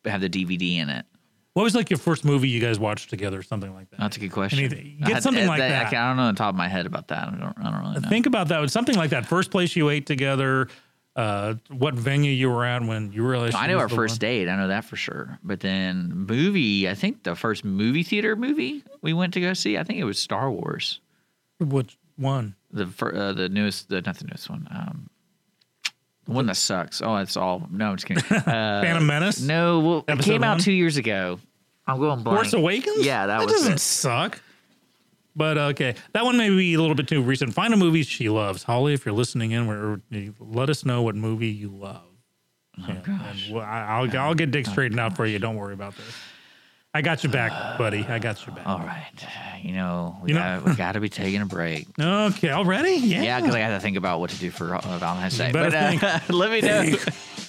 [0.05, 1.07] have the DVD in it.
[1.55, 4.01] What was like your first movie you guys watched together, or something like that?
[4.01, 4.59] That's a good question.
[4.59, 5.95] Anything- I Get something uh, like that.
[5.95, 7.29] I, I don't know on the top of my head about that.
[7.29, 7.55] I don't.
[7.59, 8.09] I don't really know.
[8.11, 8.71] Think about that.
[8.71, 9.25] Something like that.
[9.25, 10.69] First place you ate together.
[11.17, 13.57] Uh, what venue you were at when you realized?
[13.57, 14.19] I know our first one?
[14.21, 14.49] date.
[14.49, 15.39] I know that for sure.
[15.43, 19.77] But then movie, I think the first movie theater movie we went to go see,
[19.77, 21.01] I think it was Star Wars.
[21.59, 22.55] Which one?
[22.71, 24.69] The uh, the newest, the not the newest one.
[24.71, 25.11] Um,
[26.27, 27.03] the one that sucks.
[27.03, 27.67] Oh, that's all.
[27.71, 28.25] No, I'm just kidding.
[28.31, 29.41] Uh, Phantom Menace.
[29.43, 30.61] no, well, it Episode came out one?
[30.61, 31.41] two years ago.
[31.87, 32.39] I'm going blank.
[32.39, 33.05] Force Awakens?
[33.05, 33.81] Yeah, that, that was doesn't it.
[33.81, 34.41] suck.
[35.41, 37.55] But okay, that one may be a little bit too recent.
[37.55, 38.93] Find a movie she loves, Holly.
[38.93, 40.03] If you're listening in, where
[40.39, 42.03] let us know what movie you love.
[42.79, 43.49] Oh gosh.
[43.51, 45.39] Well, I- I'll I'll get Dick straightened out for you.
[45.39, 46.05] Don't worry about this.
[46.93, 48.05] I got your back, buddy.
[48.07, 48.67] I got your back.
[48.67, 49.07] All right.
[49.63, 51.87] You know, we You know- got we got to be taking a break.
[51.99, 52.97] Okay, already?
[52.97, 53.23] Yeah.
[53.23, 55.53] Yeah, because I got to think about what to do for uh, Valentine's Day.
[55.53, 56.99] But uh, let me know.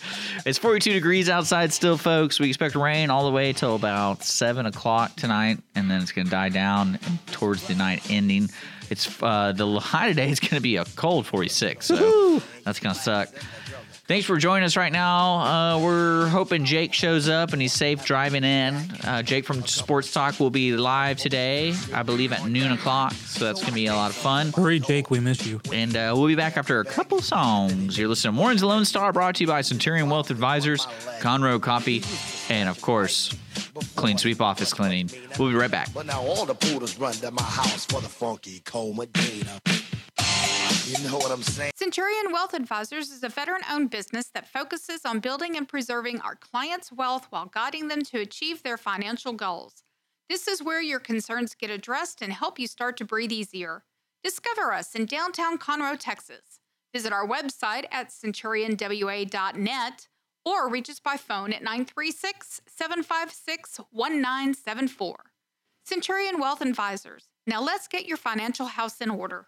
[0.46, 2.40] it's 42 degrees outside still, folks.
[2.40, 6.26] We expect rain all the way till about 7 o'clock tonight, and then it's going
[6.26, 8.50] to die down towards the night ending.
[8.90, 12.94] It's uh, The high today is going to be a cold 46, so that's going
[12.96, 13.30] to suck.
[14.12, 15.36] Thanks for joining us right now.
[15.38, 18.76] Uh, we're hoping Jake shows up and he's safe driving in.
[19.06, 23.14] Uh, Jake from Sports Talk will be live today, I believe, at noon o'clock.
[23.14, 24.52] So that's going to be a lot of fun.
[24.52, 25.12] Hurry, Jake.
[25.12, 25.62] We miss you.
[25.72, 27.98] And uh, we'll be back after a couple songs.
[27.98, 30.88] You're listening to Mornings Lone Star, brought to you by Centurion Wealth Advisors,
[31.22, 32.04] Conroe Coffee,
[32.54, 33.34] and of course,
[33.96, 35.10] Clean Sweep Office Cleaning.
[35.40, 35.88] We'll be right back.
[35.94, 39.62] But now all the poodles run to my house for the funky cold Medina.
[40.92, 41.72] You know what I'm saying?
[41.78, 46.36] Centurion Wealth Advisors is a veteran owned business that focuses on building and preserving our
[46.36, 49.84] clients' wealth while guiding them to achieve their financial goals.
[50.28, 53.86] This is where your concerns get addressed and help you start to breathe easier.
[54.22, 56.60] Discover us in downtown Conroe, Texas.
[56.94, 60.08] Visit our website at centurionwa.net
[60.44, 65.16] or reach us by phone at 936 756 1974.
[65.86, 67.30] Centurion Wealth Advisors.
[67.48, 69.48] Now let's get your financial house in order.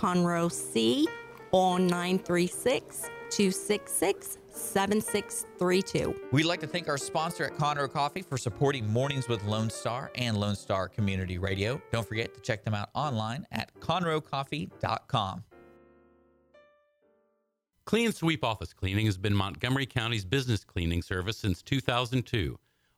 [0.00, 1.06] Conroe C
[1.52, 6.14] on 936 266 7632.
[6.32, 10.10] We'd like to thank our sponsor at Conroe Coffee for supporting Mornings with Lone Star
[10.14, 11.80] and Lone Star Community Radio.
[11.92, 15.44] Don't forget to check them out online at conroecoffee.com.
[17.84, 22.58] Clean Sweep Office Cleaning has been Montgomery County's business cleaning service since 2002,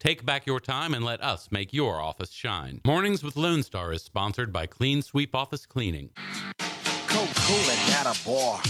[0.00, 2.80] Take back your time and let us make your office shine.
[2.86, 6.08] Mornings with Lone Star is sponsored by Clean Sweep Office Cleaning.
[7.06, 8.62] Cold cooling at a bar.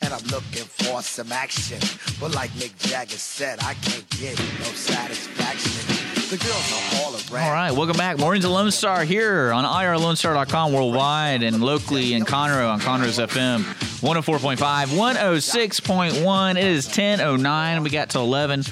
[0.00, 1.78] And I'm looking for some action.
[2.18, 5.94] But like Mick Jagger said, I can't get no satisfaction.
[6.30, 7.46] The girls are all around.
[7.46, 8.18] All right, welcome back.
[8.18, 13.60] Mornings of Lone Star here on IRLoneStar.com worldwide and locally in Conroe on Conroe's FM
[14.00, 16.50] 104.5, 106.1.
[16.52, 17.82] It is 10.09.
[17.82, 18.62] We got to 11.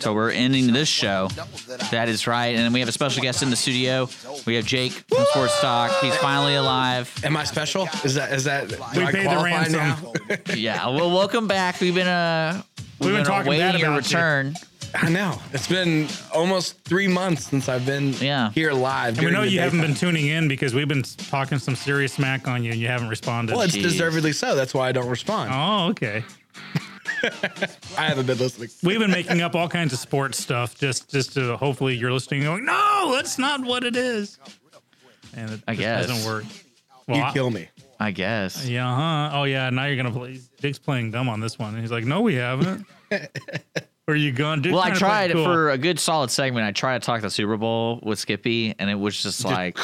[0.00, 1.28] So we're ending this show.
[1.90, 2.54] That is right.
[2.56, 4.08] And we have a special guest in the studio.
[4.46, 5.90] We have Jake from Sports Talk.
[6.00, 7.12] He's finally alive.
[7.24, 7.88] Am I special?
[8.04, 8.68] Is that is that?
[8.68, 9.72] do We I paid the ransom.
[9.80, 10.12] now?
[10.54, 11.80] Yeah, well, welcome back.
[11.80, 12.62] We've been uh,
[13.00, 14.16] We've been talking bad awaiting your about you.
[14.16, 14.54] return.
[14.94, 15.38] I know.
[15.52, 18.50] It's been almost three months since I've been Yeah.
[18.52, 19.18] here live.
[19.18, 19.90] And we know the you haven't daytime.
[19.94, 23.08] been tuning in because we've been talking some serious smack on you and you haven't
[23.08, 23.54] responded.
[23.54, 23.82] Well, it's Jeez.
[23.82, 24.54] deservedly so.
[24.56, 25.50] That's why I don't respond.
[25.52, 26.24] oh, okay.
[27.98, 28.68] I haven't been listening.
[28.82, 32.40] We've been making up all kinds of sports stuff just just to hopefully you're listening
[32.40, 34.38] and going, no, that's not what it is.
[35.34, 36.06] And it I just guess.
[36.06, 36.44] doesn't work.
[37.06, 37.68] Well, You I- kill me.
[38.00, 38.64] I guess.
[38.68, 39.36] Yeah, huh?
[39.36, 40.40] Oh yeah, now you're gonna play.
[40.60, 41.70] Dick's playing dumb on this one.
[41.74, 42.86] And he's like, no, we haven't.
[44.08, 44.62] Are you going?
[44.62, 45.44] Dick Well, I tried cool.
[45.44, 46.66] for a good solid segment.
[46.66, 49.78] I tried to talk the Super Bowl with Skippy, and it was just like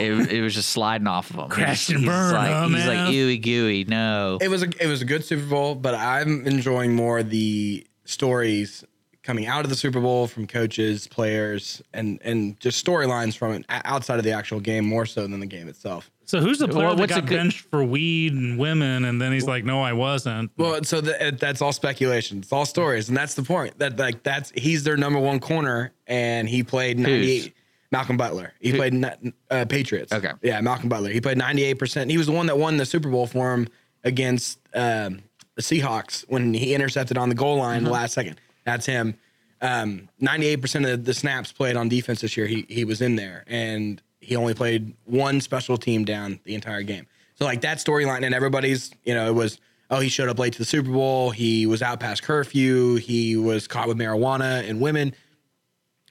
[0.00, 1.48] it, it was just sliding off of him.
[1.50, 3.12] Crash He's- and he's burn, Like, huh, he's like man?
[3.12, 3.84] ooey gooey.
[3.84, 7.86] No, It was a it was a good Super Bowl, but I'm enjoying more the
[8.06, 8.84] stories
[9.22, 13.64] coming out of the Super Bowl from coaches, players, and and just storylines from it
[13.68, 16.10] outside of the actual game more so than the game itself.
[16.24, 19.04] So who's the player Well, that what's a got good- benched for weed and women,
[19.04, 22.38] and then he's like, "No, I wasn't." Well, so the, that's all speculation.
[22.38, 23.78] It's all stories, and that's the point.
[23.78, 27.54] That like that's he's their number one corner, and he played ninety eight.
[27.90, 28.54] Malcolm Butler.
[28.60, 29.04] He played
[29.50, 30.12] uh, Patriots.
[30.14, 30.30] Okay.
[30.42, 31.10] Yeah, Malcolm Butler.
[31.10, 32.10] He played ninety eight percent.
[32.10, 33.68] He was the one that won the Super Bowl for him
[34.04, 35.22] against um,
[35.56, 38.40] the Seahawks when he intercepted on the goal line the last second.
[38.64, 39.18] That's him.
[39.60, 42.46] Ninety eight percent of the snaps played on defense this year.
[42.46, 46.82] He he was in there, and he only played one special team down the entire
[46.82, 47.06] game.
[47.34, 49.58] So like that storyline, and everybody's you know it was
[49.90, 51.30] oh he showed up late to the Super Bowl.
[51.30, 52.96] He was out past curfew.
[52.96, 55.14] He was caught with marijuana and women.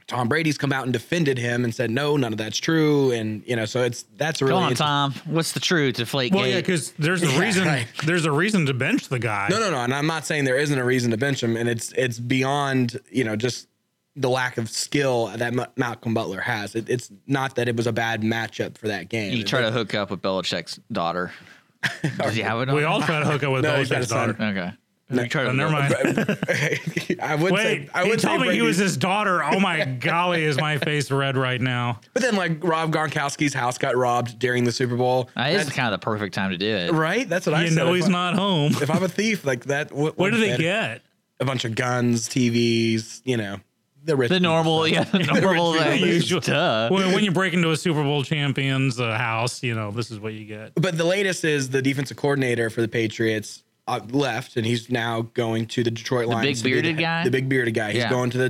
[0.08, 3.44] Tom Brady's come out and defended him and said no, none of that's true, and
[3.46, 5.14] you know so it's that's a really come on, Tom.
[5.26, 5.96] What's the truth?
[5.96, 7.66] to Deflate Well, yeah, because there's a Yeah, reason.
[7.66, 7.88] right.
[8.06, 9.48] There's a reason to bench the guy.
[9.50, 9.78] No, no, no.
[9.78, 13.00] And I'm not saying there isn't a reason to bench him, and it's it's beyond
[13.10, 13.68] you know just
[14.16, 16.76] the lack of skill that Ma- Malcolm Butler has.
[16.76, 19.34] It, it's not that it was a bad matchup for that game.
[19.34, 21.32] you try to hook up with Belichick's daughter.
[22.18, 22.74] Does he have it?
[22.74, 24.28] We all try to hook up with No, he's Belichick's a son.
[24.34, 24.44] daughter.
[24.44, 24.72] Okay.
[25.14, 25.94] You try to Oh, never mind.
[27.22, 29.44] I would Wait, say I he would say told me he was his daughter.
[29.44, 32.00] Oh my golly, is my face red right now?
[32.14, 35.30] But then like Rob Gronkowski's house got robbed during the Super Bowl.
[35.36, 36.94] That is That's- kind of the perfect time to do it.
[36.94, 37.28] right.
[37.28, 37.76] That's what I You said.
[37.78, 38.72] know If he's I- not home.
[38.82, 41.02] If I'm a thief like that, what, What what's do they get?
[41.42, 43.22] A bunch of guns, TVs.
[43.26, 43.58] You know,
[44.04, 44.30] the rich.
[44.30, 45.14] The normal, stuff.
[45.14, 46.40] yeah, the normal Rich people usual.
[46.42, 46.90] Duh.
[46.90, 50.20] When, when you break into a Super Bowl champion's uh, house, you know this is
[50.20, 50.74] what you get.
[50.76, 55.22] But the latest is the defensive coordinator for the Patriots uh, left, and he's now
[55.34, 56.62] going to the Detroit Lions.
[56.62, 57.24] big bearded the, guy?
[57.24, 57.92] The big bearded guy.
[57.92, 58.10] He's Yeah.
[58.10, 58.38] going to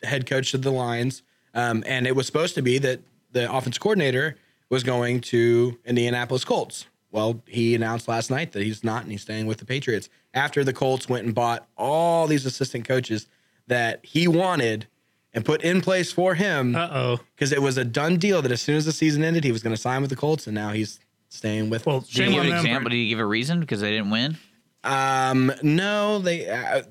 [0.00, 1.22] the head coach of the Lions.
[1.54, 3.00] Um, and it was supposed to be that
[3.32, 4.36] the offense coordinator
[4.68, 6.86] was going to Indianapolis Colts.
[7.10, 10.64] Well, he announced last night that he's not, and he's staying with the Patriots after
[10.64, 13.26] the Colts went and bought all these assistant coaches
[13.68, 14.86] that he wanted
[15.32, 17.20] and put in place for him Uh oh.
[17.34, 19.62] because it was a done deal that as soon as the season ended, he was
[19.62, 20.98] going to sign with the Colts, and now he's
[21.28, 21.84] staying with.
[21.86, 22.90] Well, Did shame he give on an example?
[22.90, 24.36] Did he give a reason because they didn't win?
[24.84, 26.48] Um, no, they.
[26.48, 26.82] Uh,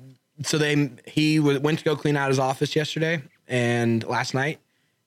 [0.42, 4.58] so they he w- went to go clean out his office yesterday and last night,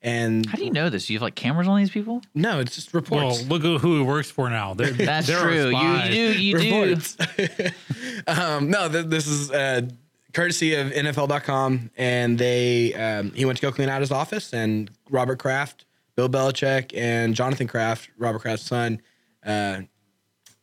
[0.01, 1.05] and How do you know this?
[1.05, 2.22] Do you have like cameras on these people?
[2.34, 3.41] no, it's just reports.
[3.41, 4.74] Well, look at who he works for now.
[4.74, 5.70] They're, That's they're true.
[5.70, 6.41] You, you do.
[6.41, 6.82] You do.
[6.82, 7.17] reports.
[8.28, 9.82] um, no, th- this is uh,
[10.34, 14.89] courtesy of NFL.com, and they um, he went to go clean out his office, and
[15.09, 19.01] Robert Kraft, Bill Belichick, and Jonathan Kraft, Robert Kraft's son,
[19.45, 19.82] uh,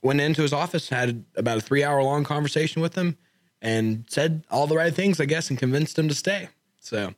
[0.02, 3.16] went into his office, had about a three hour long conversation with him,
[3.60, 6.48] and said all the right things, I guess, and convinced him to stay.
[6.80, 7.14] So.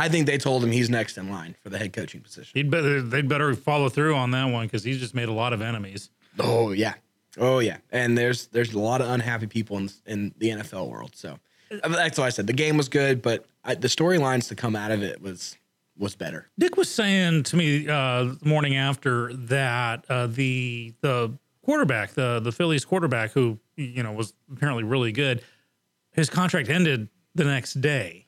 [0.00, 2.52] I think they told him he's next in line for the head coaching position.
[2.54, 5.52] He'd better they'd better follow through on that one because he's just made a lot
[5.52, 6.10] of enemies.
[6.38, 6.94] Oh yeah,
[7.36, 11.16] oh yeah, and there's there's a lot of unhappy people in in the NFL world.
[11.16, 11.40] So
[11.70, 14.90] that's why I said the game was good, but I, the storylines to come out
[14.90, 15.56] of it was
[15.96, 16.48] was better.
[16.58, 22.40] Dick was saying to me uh, the morning after that uh, the the quarterback, the
[22.40, 25.42] the Phillies quarterback, who you know was apparently really good,
[26.12, 28.26] his contract ended the next day.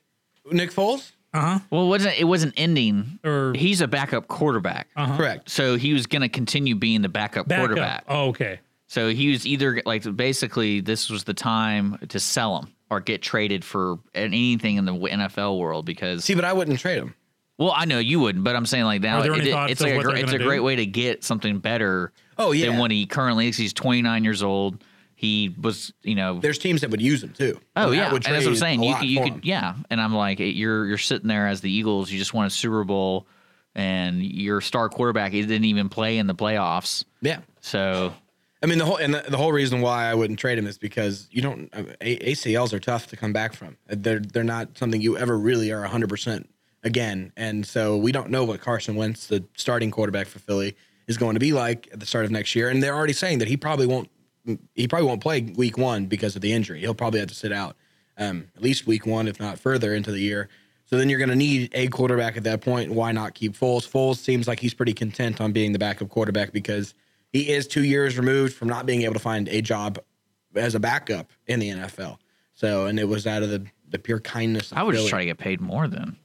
[0.51, 1.59] Nick Foles, Uh huh.
[1.69, 3.19] Well, it wasn't it wasn't ending?
[3.23, 5.49] Or- he's a backup quarterback, correct?
[5.49, 8.03] so he was going to continue being the backup, Back quarterback.
[8.07, 8.59] Oh, okay.
[8.91, 13.21] So he was either like basically this was the time to sell him or get
[13.21, 17.15] traded for anything in the NFL world because See, but I wouldn't trade him.
[17.57, 19.95] well I know you wouldn't but I'm saying like now it- it- it's like a,
[19.95, 22.65] what gr- they're it's a gonna great way to get something better Oh, yeah.
[22.65, 23.55] than what he currently is.
[23.55, 24.83] He's 29 years old.
[25.15, 27.61] he was, you know, There's teams that would use him too.
[27.77, 28.83] Oh And yeah, would and that's what I'm saying.
[28.83, 29.41] You could, you could, him.
[29.43, 29.75] yeah.
[29.89, 32.11] And I'm like, you're you're sitting there as the Eagles.
[32.11, 33.25] You just won a Super Bowl,
[33.73, 37.05] and your star quarterback he didn't even play in the playoffs.
[37.21, 37.39] Yeah.
[37.61, 38.13] So
[38.63, 40.77] I mean, the whole and the, the whole reason why I wouldn't trade him is
[40.77, 43.77] because you don't I mean, ACLs are tough to come back from.
[43.87, 46.49] They're they're not something you ever really are 100 percent
[46.83, 47.31] again.
[47.35, 50.75] And so we don't know what Carson Wentz, the starting quarterback for Philly,
[51.07, 52.69] is going to be like at the start of next year.
[52.69, 54.09] And they're already saying that he probably won't
[54.73, 56.79] he probably won't play week one because of the injury.
[56.79, 57.75] He'll probably have to sit out
[58.17, 60.49] um, at least week one, if not further into the year.
[60.85, 62.91] So then you're going to need a quarterback at that point.
[62.91, 63.87] Why not keep Foles?
[63.87, 66.93] Foles seems like he's pretty content on being the backup quarterback because
[67.31, 69.99] he is two years removed from not being able to find a job
[70.55, 72.17] as a backup in the NFL.
[72.53, 74.71] So, and it was out of the, the pure kindness.
[74.71, 75.09] Of I would just Philly.
[75.09, 76.17] try to get paid more then.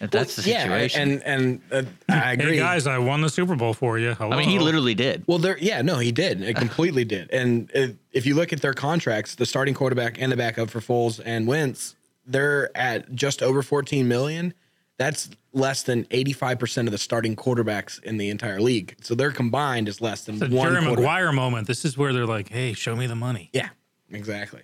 [0.00, 1.22] If that's the Yeah, situation.
[1.22, 2.54] and and uh, I agree.
[2.54, 4.14] Hey guys, I won the Super Bowl for you.
[4.14, 4.32] Hello.
[4.32, 5.22] I mean, he literally did.
[5.28, 6.42] Well, there, yeah, no, he did.
[6.42, 7.30] It completely did.
[7.30, 10.80] And if, if you look at their contracts, the starting quarterback and the backup for
[10.80, 11.94] Foles and Wentz,
[12.26, 14.54] they're at just over 14 million.
[15.02, 18.94] That's less than 85% of the starting quarterbacks in the entire league.
[19.00, 20.84] So their combined is less than It's a one Jerry.
[20.84, 21.66] Maguire moment.
[21.66, 23.70] This is where they're like, "Hey, show me the money." Yeah,
[24.10, 24.62] exactly.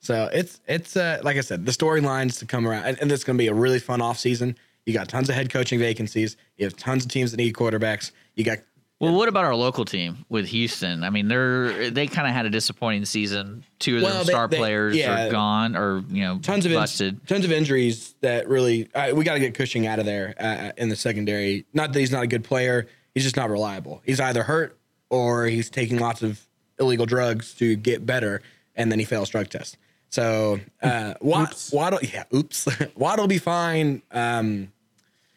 [0.00, 3.24] So it's it's uh, like I said, the storylines to come around, and, and it's
[3.24, 4.56] going to be a really fun off season.
[4.86, 6.38] You got tons of head coaching vacancies.
[6.56, 8.12] You have tons of teams that need quarterbacks.
[8.36, 8.58] You got
[9.00, 11.04] Well, what about our local team with Houston?
[11.04, 13.62] I mean, they're they kind of had a disappointing season.
[13.78, 15.26] Two of Well, their they- star they- players yeah.
[15.28, 17.26] are gone, or you know, tons of in- busted.
[17.28, 20.72] tons of injuries that really uh, we got to get Cushing out of there uh,
[20.76, 21.64] in the secondary.
[21.72, 24.02] Not that he's not a good player, he's just not reliable.
[24.04, 24.76] He's either hurt
[25.10, 26.40] or he's taking lots of
[26.80, 28.42] illegal drugs to get better,
[28.74, 29.76] and then he fails drug tests.
[30.10, 34.02] So uh, Watt, Waddle, yeah, oops, Waddle will be fine.
[34.10, 34.72] Um,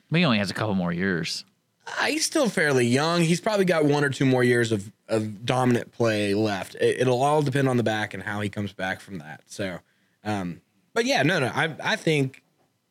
[0.10, 1.46] But he only has a couple more years.
[1.88, 3.22] Uh, he's still fairly young.
[3.22, 6.76] He's probably got one or two more years of, of dominant play left.
[6.76, 9.42] It, will all depend on the back and how he comes back from that.
[9.48, 9.80] So,
[10.24, 10.62] um,
[10.94, 12.44] but yeah, no, no, I, I think,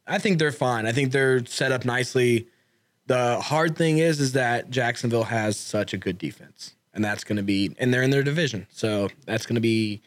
[0.07, 0.87] I think they're fine.
[0.87, 2.49] I think they're set up nicely.
[3.07, 7.37] The hard thing is, is that Jacksonville has such a good defense, and that's going
[7.37, 10.01] to be, and they're in their division, so that's going to be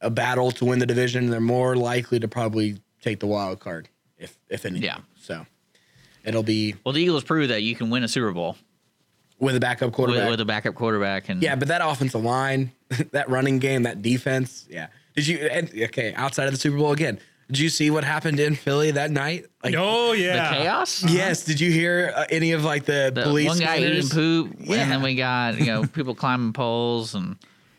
[0.00, 1.30] a battle to win the division.
[1.30, 4.84] They're more likely to probably take the wild card, if if anything.
[4.84, 4.98] Yeah.
[5.20, 5.46] So
[6.24, 8.56] it'll be Well, the Eagles proved that you can win a Super Bowl
[9.38, 10.30] with a backup quarterback.
[10.30, 12.72] with a backup quarterback, and Yeah, but that offensive line,
[13.12, 14.88] that running game, that defense, yeah.
[15.14, 15.38] Did you?
[15.38, 18.90] And, okay, outside of the Super Bowl again, did you see what happened in Philly
[18.92, 19.46] that night?
[19.62, 21.04] Like, Oh the yeah, chaos.
[21.04, 21.44] yes.
[21.44, 23.46] Did you hear uh, any of like the, The police?
[23.48, 23.98] one guy scanners?
[24.06, 24.76] eating poop, Yeah.
[24.82, 27.36] and then we got you know people climbing poles, and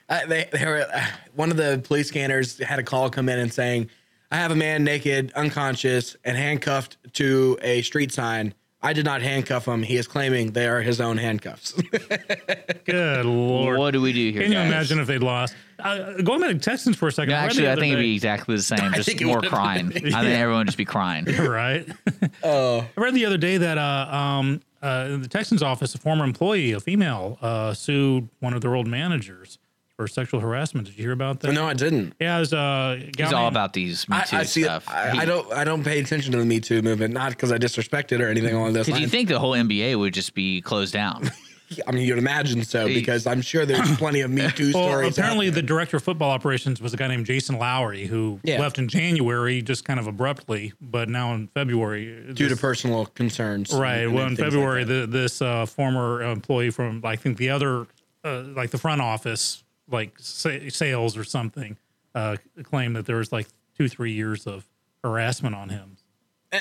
[0.08, 3.40] Uh, they, they were uh, one of the police scanners had a call come in
[3.40, 3.90] and saying,
[4.36, 8.54] "I have a man naked, unconscious, and handcuffed to a street sign.
[8.82, 9.82] I did not handcuff him.
[9.82, 11.72] He is claiming they are his own handcuffs."
[12.86, 13.80] good lord.
[13.80, 14.42] what do we do here?
[14.42, 14.68] Can you guys?
[14.68, 15.56] imagine if they'd lost?
[15.80, 17.32] Uh, going back to Texans for a second.
[17.32, 19.88] No, I actually, I other think it'd be exactly the same, just more would've crying.
[19.88, 21.24] I think everyone would just be crying.
[21.40, 21.88] right?
[22.44, 22.86] Oh.
[22.98, 26.26] I read the other day that uh, um, uh, in the Texans office, a former
[26.26, 29.60] employee, a female, uh, sued one of their old managers
[29.98, 30.88] for sexual harassment.
[30.88, 31.54] Did you hear about that?
[31.54, 32.14] no, I didn't.
[32.20, 34.64] Yeah, it was uh, He's all about these Me I, Too I see.
[34.64, 34.86] stuff.
[34.90, 35.52] I, He- I don't.
[35.54, 38.30] I don't pay attention to the Me Too movement, not because I disrespect it or
[38.30, 39.12] anything along those Because you lines.
[39.12, 41.30] think the whole NBA would just be closed down?
[41.88, 44.84] I mean, you'd imagine so He- because I'm sure there's plenty of Me Too Well,
[44.90, 45.08] stories.
[45.08, 45.62] out apparently, there.
[45.62, 48.60] the director of football operations was a guy named Jason Lowry who Yeah.
[48.62, 50.74] left in January, just kind of abruptly.
[50.82, 54.00] But now in February, due to this- personal concerns, right?
[54.04, 55.12] and- well, and in things like February, that.
[55.12, 57.88] the, this uh, former employee from I think the other,
[58.24, 61.78] uh, like the front office, like sa- sales or something,
[62.14, 64.68] uh, claimed that there was like two, three years of
[65.04, 65.98] harassment on him.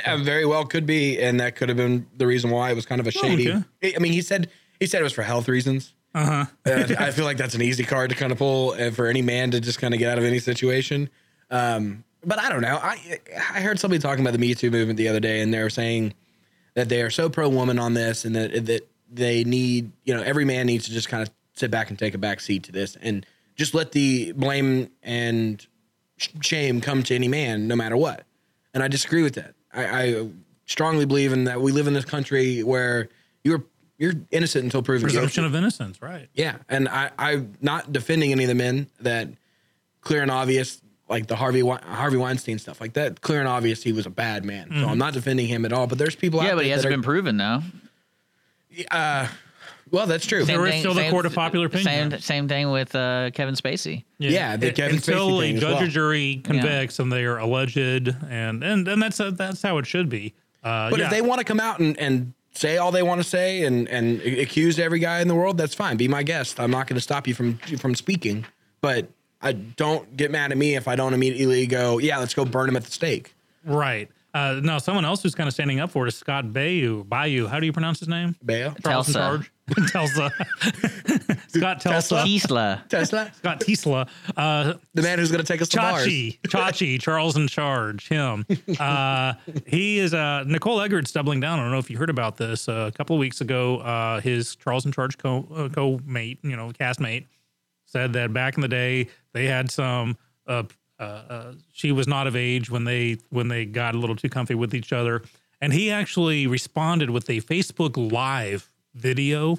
[0.06, 2.86] Uh, very well could be, and that could have been the reason why it was
[2.86, 3.50] kind of a shady.
[3.50, 3.94] Oh, okay.
[3.94, 4.50] I mean, he said
[4.80, 5.94] he said it was for health reasons.
[6.14, 6.44] Uh-huh.
[6.64, 9.22] Uh, I feel like that's an easy card to kind of pull uh, for any
[9.22, 11.10] man to just kind of get out of any situation.
[11.50, 12.78] Um, but I don't know.
[12.82, 15.62] I I heard somebody talking about the Me Too movement the other day, and they
[15.62, 16.14] were saying
[16.74, 20.22] that they are so pro woman on this, and that that they need you know
[20.22, 22.72] every man needs to just kind of sit back and take a back seat to
[22.72, 23.26] this, and
[23.56, 25.66] just let the blame and
[26.40, 28.24] shame come to any man, no matter what.
[28.72, 29.54] And I disagree with that.
[29.72, 30.28] I, I
[30.66, 33.08] strongly believe in that we live in this country where
[33.42, 33.64] you're
[33.98, 35.56] you're innocent until proven Presumption guilty.
[35.56, 36.28] of innocence, right?
[36.34, 39.28] Yeah, and I, I'm not defending any of the men that
[40.00, 43.20] clear and obvious, like the Harvey Harvey Weinstein stuff, like that.
[43.20, 44.68] Clear and obvious, he was a bad man.
[44.68, 44.88] So mm-hmm.
[44.88, 45.86] I'm not defending him at all.
[45.86, 46.42] But there's people.
[46.42, 47.62] yeah, out but he hasn't that been proven now.
[48.90, 49.28] are, uh,
[49.90, 50.44] well, that's true.
[50.44, 52.10] There is still the court of popular opinion.
[52.12, 54.04] Same, same thing with uh, Kevin Spacey.
[54.18, 55.82] Yeah, the It- Kevin until Spacey a thing as judge well.
[55.84, 60.08] or jury convicts and they are alleged, and and and that's that's how it should
[60.08, 60.34] be.
[60.62, 61.06] Uh, But yeah.
[61.06, 63.88] if they want to come out and, and say all they want to say and
[63.88, 65.96] and accuse every guy in the world, that's fine.
[65.96, 66.58] Be my guest.
[66.58, 68.46] I'm not going to stop you from from speaking.
[68.80, 69.08] but
[69.42, 72.70] I don't get mad at me if I don't immediately go, yeah, let's go burn
[72.70, 73.34] him at the stake.
[73.62, 74.08] Right.
[74.34, 77.04] Uh, no, someone else who's kind of standing up for it is Scott Bayou.
[77.04, 77.46] Bayou.
[77.46, 78.34] How do you pronounce his name?
[78.42, 79.52] Bayo, Charles in charge.
[79.70, 80.30] Telsa.
[81.48, 82.24] Scott Telsa.
[82.24, 82.84] Tesla.
[82.88, 84.06] Tesla, Scott Tesla.
[84.36, 86.04] Uh, the man who's going to take us to Mars.
[86.04, 88.44] Chachi, Chachi, Charles in charge, him.
[88.78, 89.34] Uh,
[89.66, 91.60] he is uh, Nicole Eggert doubling down.
[91.60, 92.68] I don't know if you heard about this.
[92.68, 96.40] Uh, a couple of weeks ago, uh, his Charles in charge co uh, co mate,
[96.42, 97.26] you know, castmate,
[97.86, 100.16] said that back in the day they had some.
[101.04, 104.28] Uh, uh, she was not of age when they when they got a little too
[104.28, 105.22] comfy with each other,
[105.60, 109.56] and he actually responded with a Facebook Live video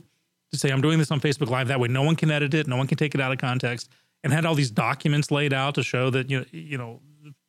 [0.52, 1.68] to say, "I'm doing this on Facebook Live.
[1.68, 3.90] That way, no one can edit it, no one can take it out of context."
[4.24, 7.00] And had all these documents laid out to show that you know, you know,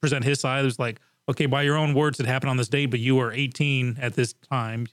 [0.00, 0.60] present his side.
[0.60, 3.16] It was like, okay, by your own words, it happened on this date, but you
[3.16, 4.86] were 18 at this time,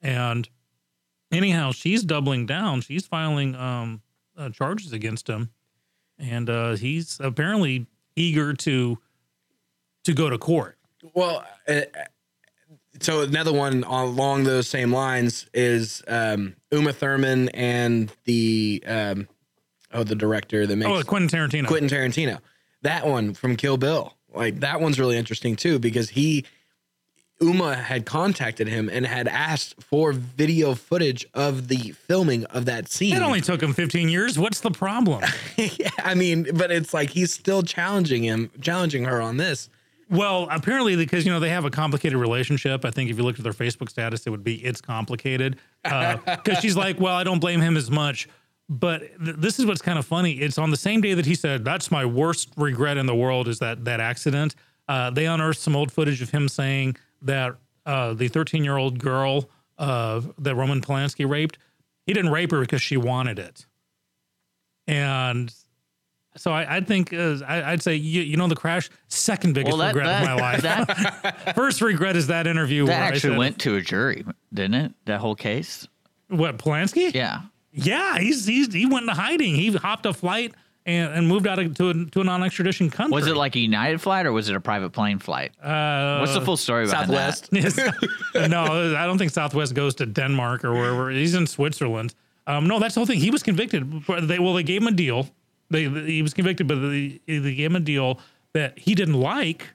[0.00, 0.48] and
[1.30, 2.80] anyhow, she's doubling down.
[2.80, 4.00] She's filing um,
[4.36, 5.50] uh, charges against him,
[6.18, 7.86] and uh, he's apparently
[8.16, 8.98] eager to
[10.04, 10.78] to go to court.
[11.14, 11.82] Well, uh,
[13.00, 19.28] so another one along those same lines is um, Uma Thurman and the um,
[19.92, 21.66] oh the director that makes Oh, Quentin Tarantino.
[21.66, 22.38] Quentin Tarantino.
[22.82, 24.14] That one from Kill Bill.
[24.34, 26.44] Like that one's really interesting too because he
[27.40, 32.88] Uma had contacted him and had asked for video footage of the filming of that
[32.88, 33.14] scene.
[33.14, 34.38] It only took him 15 years.
[34.38, 35.22] What's the problem?
[35.56, 39.68] yeah, I mean, but it's like he's still challenging him, challenging her on this.
[40.08, 42.84] Well, apparently, because you know they have a complicated relationship.
[42.84, 45.58] I think if you looked at their Facebook status, it would be it's complicated.
[45.86, 48.28] Because she's like, well, I don't blame him as much.
[48.68, 50.32] But th- this is what's kind of funny.
[50.32, 53.46] It's on the same day that he said, "That's my worst regret in the world
[53.46, 54.56] is that that accident."
[54.88, 58.98] Uh, they unearthed some old footage of him saying that uh, the 13 year old
[58.98, 59.48] girl
[59.78, 61.58] uh, that Roman Polanski raped,
[62.06, 63.66] he didn't rape her because she wanted it.
[64.86, 65.52] And
[66.36, 69.76] so I, I think uh, I, I'd say you, you know the crash second biggest
[69.76, 70.62] Well, that, regret of my life.
[70.62, 72.86] that, First regret is that interview.
[72.86, 74.92] that actually said- went to a jury, didn't it?
[75.06, 75.86] That whole case.
[76.28, 77.14] What Polanski?
[77.14, 77.42] Yeah.
[77.72, 78.18] yeah.
[78.18, 79.54] He's, he's he went into hiding.
[79.54, 80.54] He hopped a flight
[80.86, 83.14] and, and moved out of, to a, to a non extradition country.
[83.14, 85.52] Was it like a United flight or was it a private plane flight?
[85.62, 87.52] uh, What's the full story behind Southwest.
[88.34, 91.10] no, I don't think Southwest goes to Denmark or wherever.
[91.10, 92.14] He's in Switzerland.
[92.46, 93.18] Um, no, that's the whole thing.
[93.18, 94.06] He was convicted.
[94.06, 95.28] But They well, they gave him a deal.
[95.68, 98.20] They he was convicted, but they, they gave him a deal
[98.52, 99.66] that he didn't like.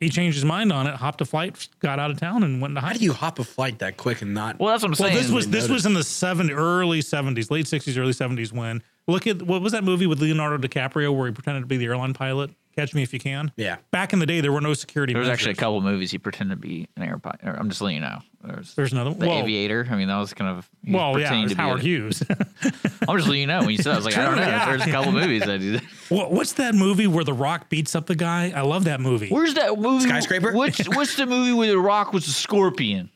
[0.00, 2.74] He changed his mind on it, hopped a flight, got out of town, and went
[2.74, 4.58] to How do you hop a flight that quick and not?
[4.58, 5.22] Well, that's what I'm Well, saying.
[5.22, 8.50] this was this was in the seven early seventies, late sixties, early seventies.
[8.52, 11.76] When look at what was that movie with Leonardo DiCaprio where he pretended to be
[11.76, 12.50] the airline pilot?
[12.76, 13.52] Catch Me If You Can.
[13.56, 13.76] Yeah.
[13.90, 15.12] Back in the day, there were no security.
[15.12, 15.40] there was measures.
[15.48, 17.40] actually a couple movies he pretended to be an airpilot.
[17.42, 18.20] I'm just letting you know.
[18.42, 19.18] There's There's another one.
[19.18, 19.86] the Well- Aviator.
[19.90, 22.22] I mean, that was kind of Well, yeah, it was to Howard a- Hughes.
[22.30, 23.84] I'm just letting you know when you said.
[23.84, 24.42] That, I was like, I don't know.
[24.42, 24.66] True, yeah.
[24.76, 25.60] There's a couple movies that.
[25.60, 25.78] He,
[26.14, 28.52] What, what's that movie where The Rock beats up the guy?
[28.56, 29.28] I love that movie.
[29.28, 30.08] Where's that movie?
[30.08, 30.52] Skyscraper?
[30.52, 33.10] What's what's the movie where the Rock was a scorpion?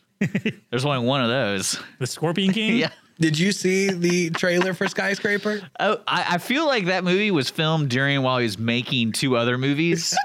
[0.71, 1.79] There's only one of those.
[1.99, 2.77] The Scorpion King?
[2.77, 2.91] Yeah.
[3.21, 5.61] Did you see the trailer for Skyscraper?
[5.79, 9.37] Oh, I, I feel like that movie was filmed during while he was making two
[9.37, 10.17] other movies,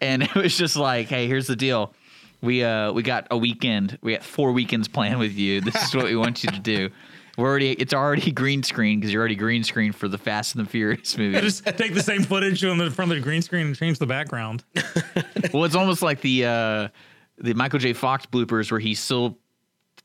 [0.00, 1.92] and it was just like, hey, here's the deal.
[2.40, 3.98] We uh we got a weekend.
[4.02, 5.60] We got four weekends planned with you.
[5.60, 6.90] This is what we want you to do.
[7.36, 10.66] We're already it's already green screen because you're already green screen for the Fast and
[10.66, 11.40] the Furious movie.
[11.40, 14.06] Just take the same footage on the front of the green screen and change the
[14.06, 14.64] background.
[15.52, 16.88] well, it's almost like the uh
[17.38, 17.92] the Michael J.
[17.92, 19.38] Fox bloopers where he still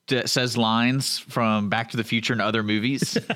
[0.07, 3.17] d- says lines from Back to the Future and other movies.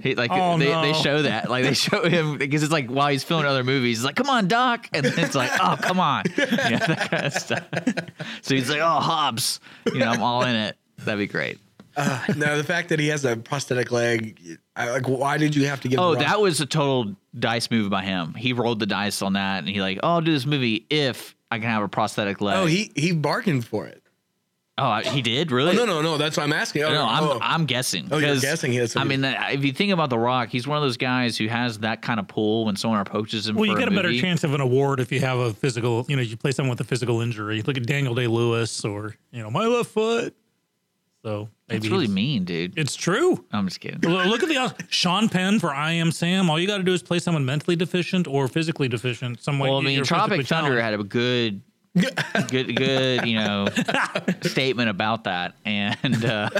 [0.00, 0.82] He, like Oh, they, no.
[0.82, 3.98] they show that like they show him because it's like while he's filming other movies
[3.98, 7.26] he's like come on doc and then it's like oh come on yeah, that kind
[7.26, 7.64] of stuff
[8.42, 9.58] so he's like oh Hobbs
[9.92, 11.58] you know I'm all in it that'd be great
[11.98, 14.58] uh, no, the fact that he has a prosthetic leg.
[14.76, 15.98] I, like, why did you have to give?
[15.98, 19.60] oh that was a total dice move by him he rolled the dice on that
[19.60, 22.46] and he like oh I'll do this movie if I can have a prosthetic oh,
[22.46, 24.02] leg Oh, he he bargained for it.
[24.78, 26.18] Oh he did really Oh, no, no, no.
[26.18, 26.82] That's what I'm asking.
[26.84, 27.38] Oh, No, I'm oh.
[27.40, 28.08] I'm guessing.
[28.10, 30.66] Oh, you're 'cause, guessing he has I mean, if you think about The Rock, he's
[30.66, 33.56] one of those guys who has that kind of pull when someone approaches him.
[33.56, 36.04] Well, for you get a, better chance of an award if you have a physical,
[36.08, 37.62] you know, you play someone with a physical injury.
[37.62, 40.34] Look at Daniel Day Lewis or, you know, my left foot.
[41.24, 42.78] So maybe It's really mean, dude.
[42.78, 43.44] It's true.
[43.52, 43.98] I'm just kidding.
[44.08, 46.48] Look look at the uh, Sean Penn for I Am Sam.
[46.48, 49.42] All you got to do is play someone mentally deficient or physically deficient.
[49.42, 49.68] Some way.
[49.68, 50.82] Well, I mean, you're Tropic Thunder challenged.
[50.84, 51.62] had a good,
[52.48, 53.68] good, good, you know,
[54.42, 55.54] statement about that.
[55.64, 56.50] And uh,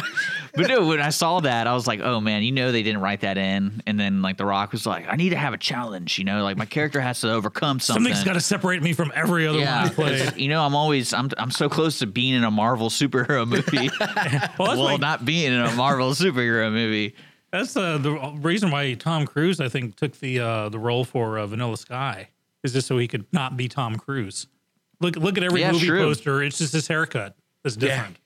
[0.55, 3.01] but no, when I saw that, I was like, oh man, you know, they didn't
[3.01, 3.83] write that in.
[3.87, 6.19] And then like The Rock was like, I need to have a challenge.
[6.19, 8.05] You know, like my character has to overcome something.
[8.05, 10.37] Something's got to separate me from every other one yeah, I played.
[10.37, 13.91] you know, I'm always I'm I'm so close to being in a Marvel superhero movie.
[14.59, 17.15] Well, well, why- not being in a Marvel superhero movie.
[17.53, 21.39] That's uh, the reason why Tom Cruise, I think, took the uh, the role for
[21.39, 22.31] uh, Vanilla Sky,
[22.65, 24.47] is just so he could not be Tom Cruise.
[25.01, 26.05] Look look at every Yeah, movie true.
[26.05, 27.89] poster; it's just his haircut that's Yeah.
[27.97, 28.19] different.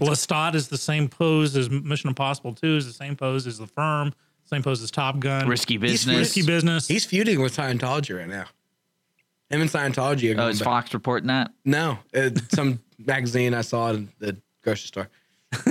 [0.00, 3.66] Lestat is the same pose as Mission Impossible Two, is the same pose as The
[3.66, 4.12] Firm,
[4.44, 5.48] same pose as Top Gun.
[5.48, 6.04] Risky business.
[6.04, 6.86] He's, risky business.
[6.88, 8.44] He's feuding with Scientology right now.
[9.48, 10.64] Him and Scientology are oh, is back.
[10.64, 11.52] Fox reporting that?
[11.64, 11.98] No,
[12.50, 15.08] some magazine I saw in the grocery store.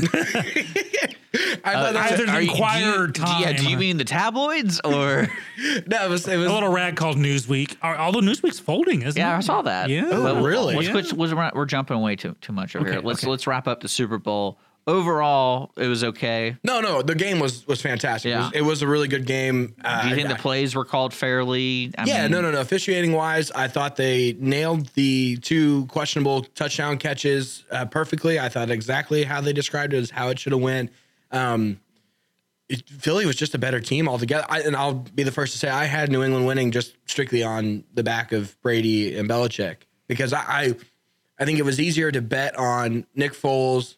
[1.63, 3.97] I thought that either was, the Are you- do you- Inquirer yeah, do you mean
[3.97, 5.27] the tabloids or?
[5.87, 7.75] no, it was, it was a little rag called Newsweek.
[7.81, 9.23] Are- Although Newsweek's folding, isn't it?
[9.23, 9.89] Yeah, I saw that.
[9.89, 10.09] Yeah.
[10.11, 10.75] Oh, But really?
[10.75, 10.91] Let's Yeah.
[10.93, 13.01] quit- we're, we're jumping way too too much over Okay, here.
[13.05, 13.29] Let's okay.
[13.31, 14.57] let's wrap up the Super Bowl.
[14.87, 16.57] Overall, it was okay.
[16.63, 17.01] no, no.
[17.01, 18.31] The game was was fantastic.
[18.31, 19.73] It, was, it was a really good game.
[19.83, 21.91] Uh, Do you think I- the plays were called fairly?
[21.97, 22.61] I yeah, mean, no, no, no.
[22.61, 28.39] Officiating wise, I thought they nailed the two questionable touchdown catches uh, perfectly.
[28.39, 30.91] I thought exactly how they described it is how it should have went.
[31.31, 31.79] Um,
[32.69, 34.45] it, Philly was just a better team altogether.
[34.49, 37.43] I, and I'll be the first to say I had New England winning just strictly
[37.43, 40.75] on the back of Brady and Belichick because I, I,
[41.39, 43.95] I think it was easier to bet on Nick Foles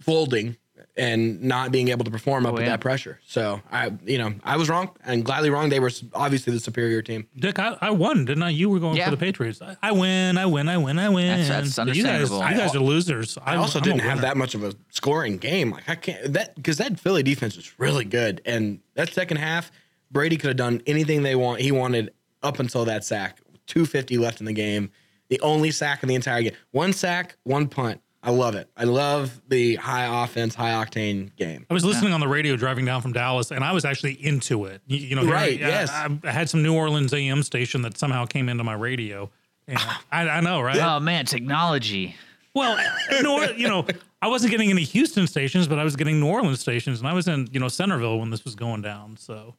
[0.00, 0.56] folding
[0.96, 2.70] and not being able to perform up Oh, with yeah.
[2.70, 3.18] that pressure.
[3.26, 5.68] So I, you know, I was wrong and gladly wrong.
[5.68, 7.26] They were obviously the superior team.
[7.36, 8.50] Dick, I, I won, didn't I?
[8.50, 9.06] You were going Yeah.
[9.06, 9.60] for the Patriots.
[9.60, 11.26] I, I win, I win, I win, I win.
[11.40, 13.36] That's- that's But you guys, you guys are losers.
[13.44, 15.72] I also didn't have that much of a scoring game.
[15.72, 19.72] Like I can't that because that Philly defense was really good, and that second half,
[20.12, 21.60] Brady could have done anything they want.
[21.60, 23.40] He wanted up until that sack.
[23.66, 24.90] Two fifty left in the game.
[25.28, 26.52] The only sack in the entire game.
[26.70, 28.00] One sack, one punt.
[28.26, 28.70] I love it.
[28.74, 31.66] I love the high offense, high octane game.
[31.68, 34.64] I was listening on the radio driving down from Dallas, and I was actually into
[34.64, 34.80] it.
[34.86, 35.90] You, you know, Right, I, yes.
[35.90, 39.30] I, I had some New Orleans AM station that somehow came into my radio.
[39.68, 39.78] And
[40.12, 40.78] I, I know, right?
[40.78, 42.16] Oh man, technology.
[42.54, 42.78] Well,
[43.20, 43.84] New, you know,
[44.22, 47.12] I wasn't getting any Houston stations, but I was getting New Orleans stations, and I
[47.12, 49.54] was in you know Centerville when this was going down, so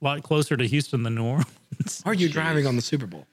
[0.00, 2.02] a lot closer to Houston than New Orleans.
[2.06, 3.26] Are you driving on the Super Bowl?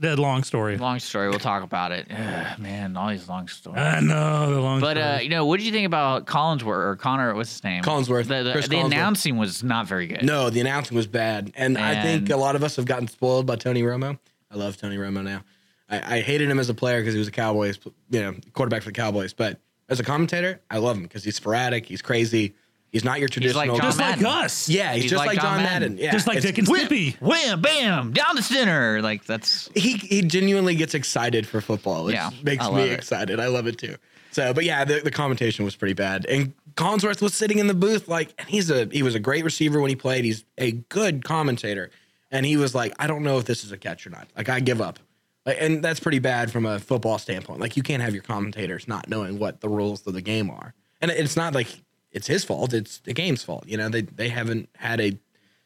[0.00, 0.76] That long story.
[0.76, 1.28] Long story.
[1.28, 2.06] We'll talk about it.
[2.10, 3.80] Ugh, man, all these long stories.
[3.80, 4.80] I know the long.
[4.80, 7.34] But uh, you know, what did you think about Collinsworth or Connor?
[7.34, 7.82] What's his name?
[7.82, 8.86] Collinsworth, The, the, Chris the Collinsworth.
[8.86, 10.22] announcing was not very good.
[10.22, 13.46] No, the announcing was bad, and, I think a lot of us have gotten spoiled
[13.46, 14.18] by Tony Romo.
[14.50, 15.42] I love Tony Romo now.
[15.88, 17.78] I, I hated him as a player because he was a Cowboys,
[18.10, 19.32] you know, quarterback for the Cowboys.
[19.32, 22.54] But as a commentator, I love him because he's sporadic, he's crazy,
[22.96, 23.62] he's not your traditional.
[23.62, 24.06] He's like traditional.
[24.06, 24.68] John just like us.
[24.70, 25.98] yeah, he's, just like, John Madden.
[25.98, 27.10] Yeah, just like it's- Dick and Whip, Skippy.
[27.20, 29.02] wham, bam, down the center.
[29.02, 32.92] Like that's he he genuinely gets excited for football, which Yeah, makes me it.
[32.92, 33.38] excited.
[33.38, 33.96] I love it too.
[34.30, 36.26] So, but yeah, the, the commentation was pretty bad.
[36.26, 39.44] And Collinsworth was sitting in the booth like, and he's a he was a great
[39.44, 40.24] receiver when he played.
[40.24, 41.90] He's a good commentator,
[42.30, 44.28] and he was like, I don't know if this is a catch or not.
[44.36, 44.98] Like, I give up.
[45.46, 47.60] Like, and that's pretty bad from a football standpoint.
[47.60, 50.74] Like, you can't have your commentators not knowing what the rules of the game are.
[51.00, 51.68] And it's not like
[52.16, 52.72] it's his fault.
[52.72, 53.64] It's the game's fault.
[53.66, 55.18] You know, they they haven't had a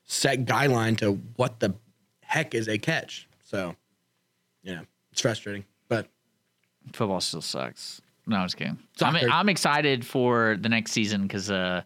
[0.05, 1.75] set guideline to what the
[2.23, 3.29] heck is a catch.
[3.45, 3.77] So,
[4.63, 4.81] yeah,
[5.13, 5.65] it's frustrating.
[5.89, 6.09] But
[6.93, 8.03] football still sucks.
[8.27, 8.79] No, I'm just kidding.
[8.97, 11.83] So I'm, I'm excited for the next season because uh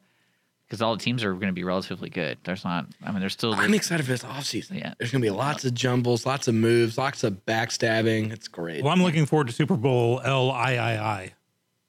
[0.66, 2.38] because all the teams are going to be relatively good.
[2.44, 2.86] There's not.
[3.04, 3.52] I mean, there's still.
[3.54, 4.78] I'm excited for this offseason.
[4.78, 4.94] Yeah.
[4.98, 8.32] There's gonna be lots of jumbles, lots of moves, lots of backstabbing.
[8.32, 8.82] It's great.
[8.82, 11.32] Well, I'm looking forward to Super Bowl L I I I.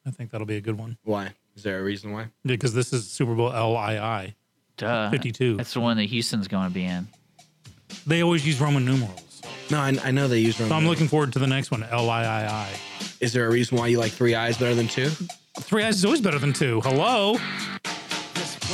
[0.05, 1.33] I think that'll be a good one Why?
[1.55, 2.21] Is there a reason why?
[2.21, 4.35] Yeah, because this is Super Bowl L I I.
[4.77, 5.09] Duh.
[5.09, 5.55] 52.
[5.55, 7.07] That's the one that Houston's going to be in.
[8.05, 9.41] They always use Roman numerals,
[9.71, 10.69] No, I, I know they use Roman.
[10.71, 12.69] so I'm looking forward to the next one L I I I.
[13.21, 15.09] Is there a reason why you like three eyes better than two?
[15.61, 16.81] Three eyes is always better than two.
[16.81, 17.37] Hello.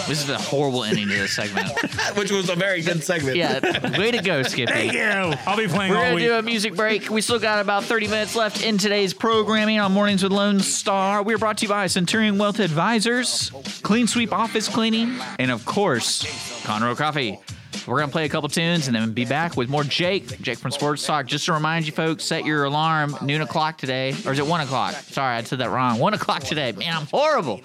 [0.08, 1.68] This is a horrible ending to this segment.
[2.18, 3.36] Which was a very good segment.
[3.38, 4.72] yeah, way to go, Skippy.
[4.72, 5.02] Thank you.
[5.46, 6.26] I'll be playing We're all gonna week.
[6.26, 7.10] do a music break.
[7.10, 11.24] We still got about 30 minutes left in today's programming on Mornings with Lone Star.
[11.24, 13.52] We're brought to you by Centurion Wealth Advisors,
[13.84, 16.24] Clean Sweep Office Cleaning, and of course,
[16.64, 17.40] Conroe Coffee.
[17.88, 20.70] We're gonna play a couple tunes and then be back with more Jake, Jake from
[20.72, 21.26] Sports Talk.
[21.26, 24.62] Just to remind you folks, set your alarm noon o'clock today, or is it one
[24.62, 24.94] o'clock?
[24.94, 25.98] Sorry, I said that wrong.
[25.98, 26.72] One o'clock today.
[26.74, 27.60] Man, I'm horrible.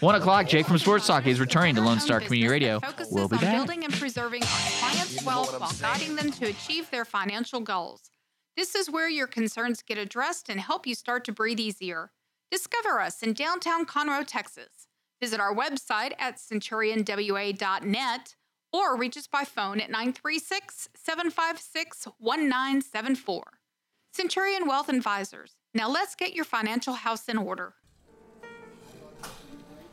[0.00, 0.48] One o'clock.
[0.48, 2.80] Jake from Sports Talk is returning to Lone Star Community Radio.
[3.10, 3.56] We'll be on back.
[3.56, 8.10] building and preserving our clients' wealth while guiding them to achieve their financial goals.
[8.56, 12.12] This is where your concerns get addressed and help you start to breathe easier.
[12.50, 14.88] Discover us in downtown Conroe, Texas.
[15.20, 18.36] Visit our website at centurionwa.net
[18.72, 23.42] or reach us by phone at 936 756 1974.
[24.14, 25.56] Centurion Wealth Advisors.
[25.74, 27.74] Now let's get your financial house in order.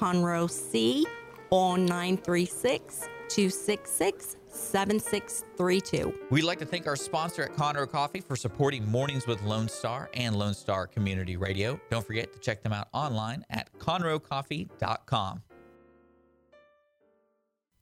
[0.00, 1.06] Conroe C
[1.50, 6.12] or 936 266 7632.
[6.30, 10.08] We'd like to thank our sponsor at Conroe Coffee for supporting Mornings with Lone Star
[10.14, 11.78] and Lone Star Community Radio.
[11.90, 15.42] Don't forget to check them out online at conroecoffee.com.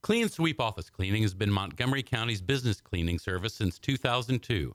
[0.03, 4.75] Clean Sweep Office Cleaning has been Montgomery County's business cleaning service since 2002,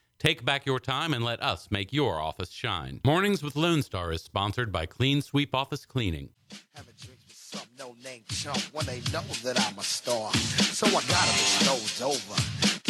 [0.21, 3.01] Take back your time and let us make your office shine.
[3.03, 6.29] Mornings with Lone Star is sponsored by Clean Sweep Office Cleaning.
[6.75, 10.31] Having drinks with some no-name chump when they know that I'm a star.
[10.33, 12.35] So I got them strolled over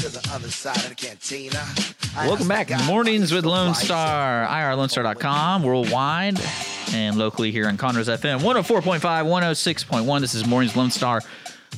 [0.02, 1.66] to the other side of the cantina.
[2.18, 2.70] I Welcome back.
[2.86, 3.86] Mornings with Lone looked like.
[3.86, 6.38] Star, irlonestar.com, worldwide,
[6.92, 10.20] and locally here on Conroe's FM 104.5, 106.1.
[10.20, 11.22] This is Mornings Lone Star.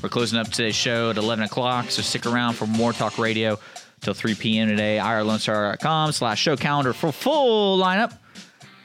[0.02, 3.60] We're closing up today's show at 11 o'clock, so stick around for more talk radio
[4.04, 4.68] till 3 p.m.
[4.68, 5.00] today.
[5.02, 8.18] irlonestar.com slash show calendar for full lineup.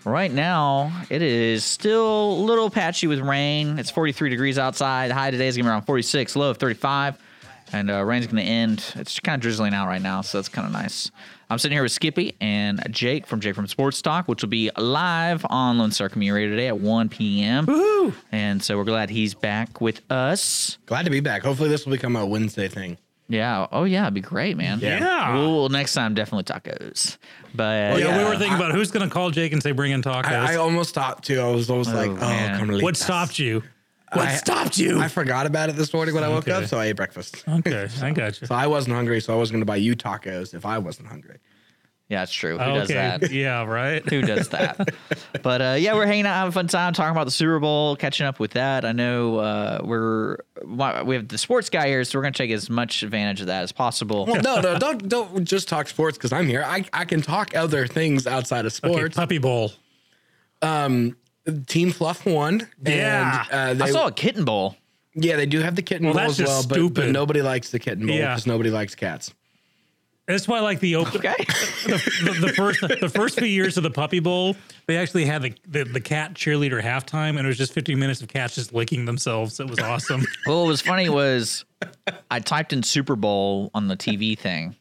[0.05, 3.79] Right now, it is still a little patchy with rain.
[3.79, 5.11] It's 43 degrees outside.
[5.11, 7.19] The high today is going to be around 46, low of 35.
[7.73, 8.83] And uh, rain's going to end.
[8.95, 11.11] It's kind of drizzling out right now, so that's kind of nice.
[11.51, 14.71] I'm sitting here with Skippy and Jake from Jake from Sports Talk, which will be
[14.79, 17.67] live on Lone Star Community Radio today at 1 p.m.
[17.67, 18.15] Woohoo!
[18.33, 20.79] And so we're glad he's back with us.
[20.87, 21.43] Glad to be back.
[21.43, 22.97] Hopefully, this will become a Wednesday thing.
[23.29, 23.67] Yeah.
[23.71, 24.03] Oh, yeah.
[24.05, 24.81] It'd be great, man.
[24.81, 25.35] Yeah.
[25.35, 27.19] We'll, next time, definitely tacos.
[27.55, 30.03] But yeah, we were thinking about who's going to call Jake and say bring in
[30.03, 30.27] tacos.
[30.27, 31.41] I, I almost stopped too.
[31.41, 32.59] I was almost oh, like, oh, man.
[32.59, 33.63] come what stopped you?
[34.13, 35.01] What I- stopped you?
[35.01, 36.53] I forgot about it this morning when I woke Okay.
[36.53, 37.45] up, so I ate breakfast.
[37.47, 38.47] okay, I got you.
[38.47, 41.09] So I wasn't hungry, so I wasn't going to buy you tacos if I wasn't
[41.09, 41.39] hungry.
[42.09, 42.57] Yeah, it's true.
[42.59, 43.31] Who does that?
[43.31, 44.07] yeah, right.
[44.09, 44.95] Who does that?
[45.43, 47.97] but uh, yeah, we're hanging out, having a fun time, talking about the Super Bowl,
[47.97, 48.85] catching up with that.
[48.85, 50.39] I know uh, we're
[51.05, 53.63] we have the sports guy here, so we're gonna take as much advantage of that
[53.63, 54.25] as possible.
[54.27, 56.63] Well, no, no, don't don't just talk sports because I'm here.
[56.67, 59.17] I, I can talk other things outside of Okay, sports.
[59.17, 59.73] puppy bowl.
[60.63, 61.17] Um,
[61.67, 62.67] Team Fluff won.
[62.85, 63.45] Yeah.
[63.51, 64.77] and, uh, I saw a kitten bowl.
[65.15, 67.13] yeah, they do have the kitten Well, bowl that's as well, just but, but stupid.
[67.13, 68.31] nobody likes the kitten bowl Yeah.
[68.35, 69.33] because nobody likes cats.
[70.29, 71.35] That's why, like the open, Okay.
[71.87, 74.57] the, the first the first few years of the puppy bowl,
[74.87, 78.21] they actually had the, the the cat cheerleader halftime, and it was just 15 minutes
[78.21, 79.59] of cats just licking themselves.
[79.59, 80.27] It was awesome.
[80.47, 81.65] well, what was funny was
[82.31, 84.77] I typed in Super Bowl on the TV thing,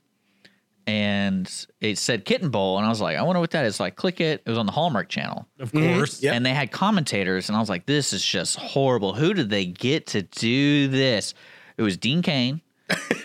[0.86, 3.78] and it said kitten bowl, and I was like, I wonder what that is.
[3.78, 4.42] So I click it.
[4.46, 5.48] It was on the Hallmark Channel.
[5.60, 6.26] Of course, mm-hmm.
[6.26, 6.36] Yep.
[6.36, 9.14] and they had commentators, and I was like, "This is just horrible.
[9.14, 11.34] Who did they get to do this?"
[11.78, 12.60] It was Dean Cain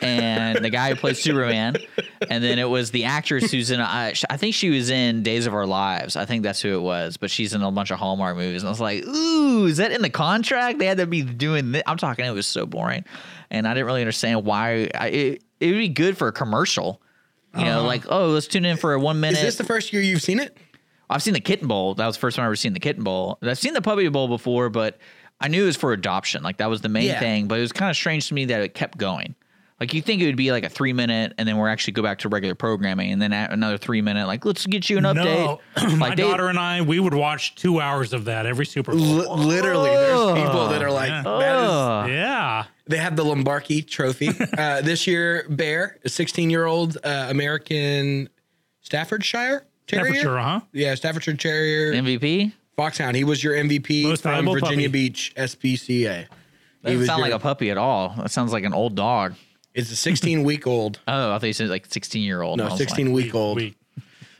[0.02, 1.76] and the guy who plays Superman,
[2.28, 3.80] and then it was the actress who's in.
[3.80, 6.16] Uh, I, I think she was in Days of Our Lives.
[6.16, 8.62] I think that's who it was, but she's in a bunch of Hallmark movies.
[8.62, 10.78] And I was like, "Ooh, is that in the contract?
[10.78, 12.24] They had to be doing this." I'm talking.
[12.24, 13.04] It was so boring,
[13.50, 14.88] and I didn't really understand why.
[14.94, 17.00] I, it it would be good for a commercial.
[17.56, 17.86] You know, uh-huh.
[17.86, 19.38] like oh, let's tune in for a one minute.
[19.38, 20.56] Is this the first year you've seen it?
[21.10, 21.94] I've seen the Kitten Bowl.
[21.94, 23.38] That was the first time I ever seen the Kitten Bowl.
[23.42, 24.98] I've seen the Puppy Bowl before, but
[25.42, 26.42] I knew it was for adoption.
[26.42, 27.20] Like that was the main Yeah.
[27.20, 27.48] thing.
[27.48, 29.34] But it was kind of strange to me that it kept going.
[29.82, 32.02] Like you think it would be like a three minute, and then we're actually go
[32.02, 35.02] back to regular programming, and then at another three minute, like let's get you an
[35.02, 35.14] update.
[35.24, 35.60] no,
[35.96, 38.92] my like they- daughter and I, we would watch two hours of that every Super
[38.92, 39.22] Bowl.
[39.22, 41.22] L- literally, there's people that are like, Yeah.
[41.24, 45.46] that is, yeah, they have the Lombardi Trophy uh, this year.
[45.48, 48.28] Bear, a 16 year old uh, American
[48.82, 50.14] Staffordshire Terrier.
[50.14, 50.60] Staffordshire, huh?
[50.72, 51.92] Yeah, Staffordshire Terrier.
[51.92, 52.52] MVP.
[52.76, 53.16] Foxhound.
[53.16, 55.08] He was your MVP Most from valuable Virginia puppy.
[55.08, 56.26] Beach SPCA.
[56.84, 58.14] He Doesn't sound your- like a puppy at all.
[58.16, 59.34] That sounds like an old dog.
[59.74, 60.98] It's a 16 week old.
[61.08, 62.58] Oh, I thought you said like sixteen year old.
[62.58, 63.56] No, 16 week old.
[63.56, 63.74] We-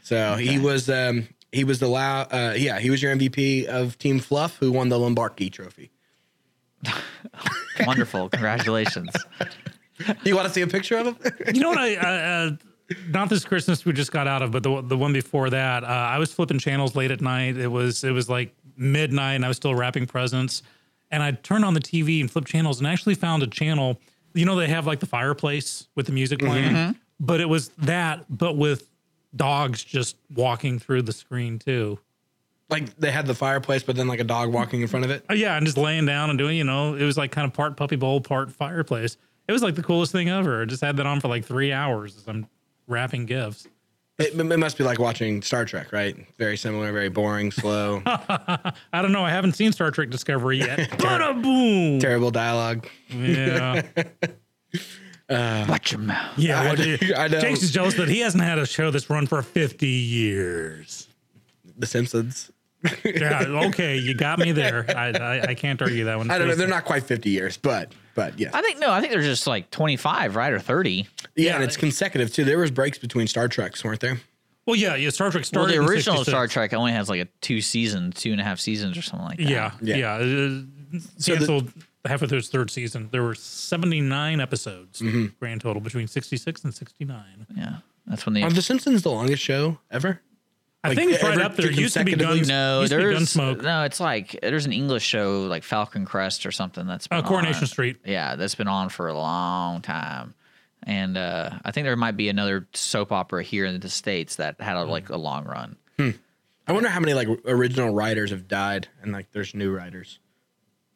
[0.03, 3.99] So he was um he was the la- uh yeah, he was your MVP of
[3.99, 5.91] Team Fluff who won the Lombardi trophy.
[7.87, 8.29] Wonderful.
[8.31, 9.11] Congratulations.
[10.25, 11.17] You want to see a picture of him?
[11.55, 12.51] you know what I, uh, uh,
[13.11, 15.87] not this Christmas we just got out of, but the the one before that, uh,
[15.87, 17.57] I was flipping channels late at night.
[17.57, 20.65] It was it was like midnight, and I was still wrapping presents.
[21.13, 24.01] And I turned on the TV and flipped channels, and actually found a channel.
[24.35, 26.77] You know, they have like the fireplace with the music playing, mm-hmm.
[26.77, 26.99] Mm-hmm.
[27.21, 28.89] but it was that, but with
[29.35, 31.99] dogs just walking through the screen too.
[32.71, 35.25] like they had the fireplace but then like a dog walking in front of it.
[35.31, 37.53] Oh, yeah, and just laying down and doing, you know, it was like kind of
[37.53, 39.17] part puppy bowl, part fireplace.
[39.49, 40.63] It was like the coolest thing ever.
[40.63, 42.47] I just had that on for like three hours as I'm
[42.87, 43.67] wrapping gifts.
[44.19, 46.15] It, it must be like watching Star Trek, right?
[46.39, 49.25] Very similar, very boring, slow, I don't know.
[49.25, 50.79] I haven't seen Star Trek Discovery yet.
[50.99, 51.99] Bada boom.
[51.99, 52.87] terrible dialogue.
[53.09, 53.83] Yeah.
[55.31, 56.39] uh, Watch your mouth.
[56.39, 56.69] Yeah.
[56.69, 56.81] What,
[57.19, 57.41] I know.
[57.41, 61.09] Jason's jealous that he hasn't had a show that's run for 50 years.
[61.79, 62.52] The Simpsons.
[63.05, 63.43] Yeah.
[63.69, 63.97] Okay.
[63.97, 64.85] You got me there.
[64.97, 66.31] I, I, I can't argue that one.
[66.31, 66.55] I don't know.
[66.55, 68.51] They're not quite 50 years, but but yeah.
[68.53, 68.91] I think no.
[68.91, 71.07] I think they're just like 25, right, or 30.
[71.37, 72.45] Yeah, and it's consecutive too.
[72.45, 74.21] There was breaks between Star Treks, weren't there?
[74.67, 74.95] Well, yeah.
[74.97, 75.11] Yeah.
[75.11, 76.27] Star Trek Well, the original 66.
[76.29, 79.27] Star Trek only has like a two season, two and a half seasons, or something
[79.27, 79.45] like that.
[79.49, 79.71] Yeah.
[79.81, 79.97] Yeah.
[79.97, 80.13] Yeah.
[80.15, 81.73] Uh, So the- canceled
[82.05, 83.09] half of its third season.
[83.13, 85.27] There were 79 episodes Mm-hmm.
[85.39, 87.47] grand total between 66 and 69.
[87.57, 87.77] yeah.
[88.07, 88.43] That's when they.
[88.43, 90.21] Are The Simpsons the longest show ever?
[90.85, 91.71] I Like, think it's right up there.
[91.71, 92.39] It used to be consecutively?
[92.41, 92.49] Guns.
[92.49, 93.63] no, used to be there's Gunsmoke.
[93.63, 93.85] no.
[93.85, 97.63] It's like there's an English show like Falcon Crest or something that's been Uh, Coronation
[97.63, 97.67] on.
[97.69, 97.99] Street.
[98.05, 100.35] Yeah, that's been on for a long time.
[100.85, 104.61] And uh, I think there might be another soap opera here in the states that
[104.61, 105.77] had a, like a long run.
[106.67, 110.19] I wonder how many like original writers have died and like there's new writers.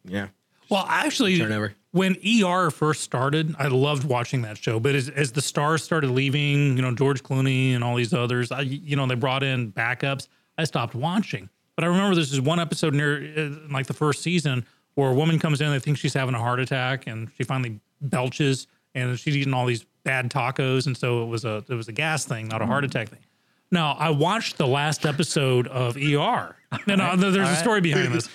[0.04, 0.28] Yeah.
[0.68, 1.74] Well, actually, Turnover.
[1.96, 4.78] When ER first started, I loved watching that show.
[4.78, 8.52] But as, as the stars started leaving, you know, George Clooney and all these others,
[8.52, 10.28] I, you know, they brought in backups.
[10.58, 11.48] I stopped watching.
[11.74, 15.14] But I remember there's this one episode near uh, like the first season where a
[15.14, 19.18] woman comes in, they think she's having a heart attack, and she finally belches, and
[19.18, 22.24] she's eating all these bad tacos, and so it was a it was a gas
[22.24, 23.20] thing, not a heart attack thing.
[23.70, 26.56] Now I watched the last episode of ER.
[26.86, 28.28] And there's a story behind this.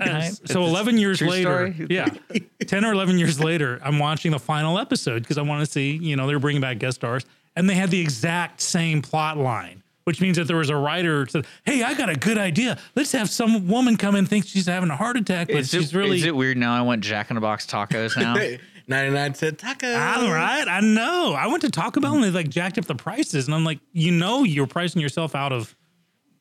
[0.00, 0.32] Right.
[0.32, 1.86] So It's 11 years later, story.
[1.90, 2.08] yeah,
[2.66, 5.92] 10 or 11 years later, I'm watching the final episode because I want to see,
[5.96, 7.24] you know, they're bringing back guest stars
[7.56, 11.24] and they had the exact same plot line, which means that there was a writer
[11.24, 12.78] who said, Hey, I got a good idea.
[12.94, 15.92] Let's have some woman come in, think she's having a heart attack, but Is she's
[15.92, 16.18] it, really.
[16.18, 16.74] is it weird now?
[16.74, 18.34] I want Jack in the Box tacos now.
[18.90, 20.16] 99 cent tacos.
[20.22, 21.34] All right, I know.
[21.38, 23.80] I went to Taco Bell and they like jacked up the prices, and I'm like,
[23.92, 25.76] you know, you're pricing yourself out of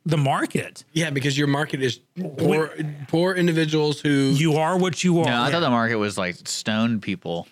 [0.07, 0.83] the market.
[0.93, 1.99] Yeah, because your market is
[2.37, 2.71] poor
[3.07, 5.25] poor individuals who You are what you are.
[5.25, 7.47] no, I thought the market was like stoned people.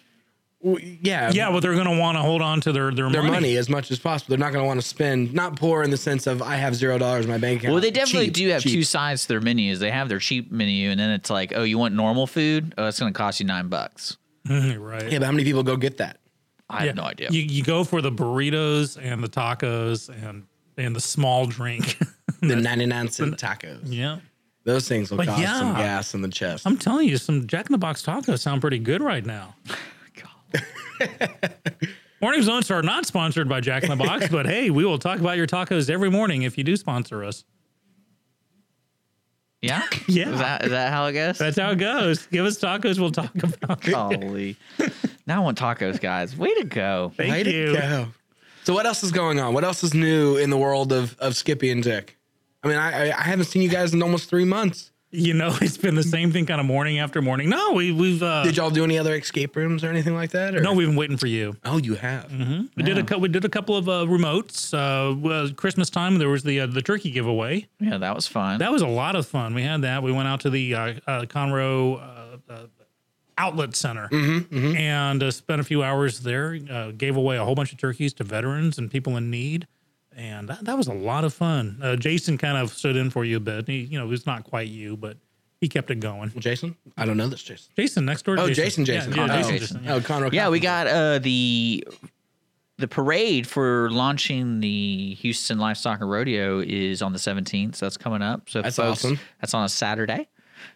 [0.64, 3.58] w- yeah, yeah, but they're gonna want to hold on to their their, their money.
[3.58, 4.30] as much as possible.
[4.30, 6.76] They're not going to want to spend not poor in the sense of I have
[6.76, 7.74] zero dollars in my bank account.
[7.74, 8.74] Well, they definitely Cheap, do have cheap.
[8.74, 9.80] two sides to their menus.
[9.80, 12.74] They have their cheap menu, and then it's like, oh, you want normal food?
[12.78, 14.18] Oh, it's going to cost you nine bucks.
[14.50, 15.12] right?
[15.12, 16.20] Yeah, but how many people go get that?
[16.70, 17.30] I have no idea.
[17.30, 20.46] You you go for the burritos and the tacos and
[20.78, 21.98] and the small drink.
[22.48, 23.80] The 99 cent tacos.
[23.86, 24.20] yeah.
[24.64, 26.66] Those things will But cause some gas in the chest.
[26.66, 29.56] I'm telling you, some Jack in the Box tacos sound pretty good right now.
[32.22, 35.20] Mornings Lone Star not sponsored by Jack in the Box, but hey, we will talk
[35.20, 37.44] about your tacos every morning if you do sponsor us.
[39.62, 40.32] yeah, Yeah.
[40.32, 41.38] Is that, is that how it goes?
[41.38, 42.26] That's how it goes.
[42.28, 43.94] Give us tacos, we'll talk about it.
[43.94, 44.56] Holy!
[45.28, 46.36] now I want tacos, guys.
[46.36, 47.12] Way to go!
[47.16, 47.74] Thank Way to you.
[47.74, 48.08] go.
[48.64, 49.54] So what else is going on?
[49.54, 52.18] What else is new in the world of, of Skippy and Dick?
[52.66, 54.92] I mean, I, I I haven't seen you guys in almost three months.
[55.12, 57.48] You know, it's been the same thing kind of morning after morning.
[57.50, 60.56] No, we we've uh, Did y'all do any other escape rooms or anything like that?
[60.56, 60.60] Or?
[60.62, 61.56] no, we've been waiting for you.
[61.64, 62.30] Oh, you have.
[62.76, 64.74] We did a cou- we did a couple of uh, remotes.
[64.74, 67.68] Uh, well, Christmas time there was the uh, the turkey giveaway.
[67.80, 68.58] Yeah, that was fun.
[68.60, 69.54] That was a lot of fun.
[69.54, 70.04] We had that.
[70.04, 72.66] We went out to the uh, uh, Conroe uh, uh,
[73.38, 76.58] Outlet Center and uh, spent a few hours there.
[76.70, 79.68] Uh, gave away a whole bunch of turkeys to veterans and people in need,
[80.16, 81.78] and that, that was a lot of fun.
[81.82, 83.68] Uh, Jason kind of stood in for you a bit.
[83.68, 85.18] He, you know, he's not quite you, but
[85.62, 86.32] he kept it going.
[86.38, 86.76] Jason?
[86.98, 87.72] I don't know this Jason.
[87.76, 88.36] Jason next door.
[88.36, 89.14] to Oh, Jason, Jason.
[89.14, 89.78] Yeah, yeah, oh, Jason, Jason.
[89.78, 89.94] Jason, yeah.
[89.96, 90.32] Oh, Conroe.
[90.34, 91.86] yeah, we got uh, the
[92.78, 97.96] the parade for launching the Houston Livestock and Rodeo is on the 17th, so that's
[97.96, 98.50] coming up.
[98.50, 99.20] So That's folks, awesome.
[99.40, 100.28] That's on a Saturday.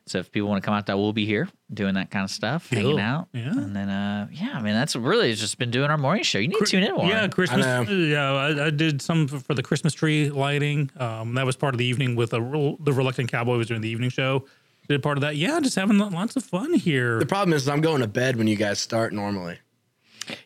[0.09, 2.31] So if people want to come out, that we'll be here doing that kind of
[2.31, 3.27] stuff, hanging out.
[3.31, 3.51] Yeah.
[3.51, 6.39] And then, uh, yeah, I mean, that's really just been doing our morning show.
[6.39, 7.05] You need to tune in more.
[7.07, 7.65] Yeah, Christmas.
[7.65, 7.81] I.
[7.83, 10.89] Yeah, I, I did some for, for the Christmas tree lighting.
[10.97, 13.81] Um, that was part of the evening with a, rel- the Reluctant Cowboy was doing
[13.81, 14.45] the evening show.
[14.87, 15.35] Did part of that.
[15.35, 17.19] Yeah, just having lots of fun here.
[17.19, 19.59] The problem is I'm going to bed when you guys start normally.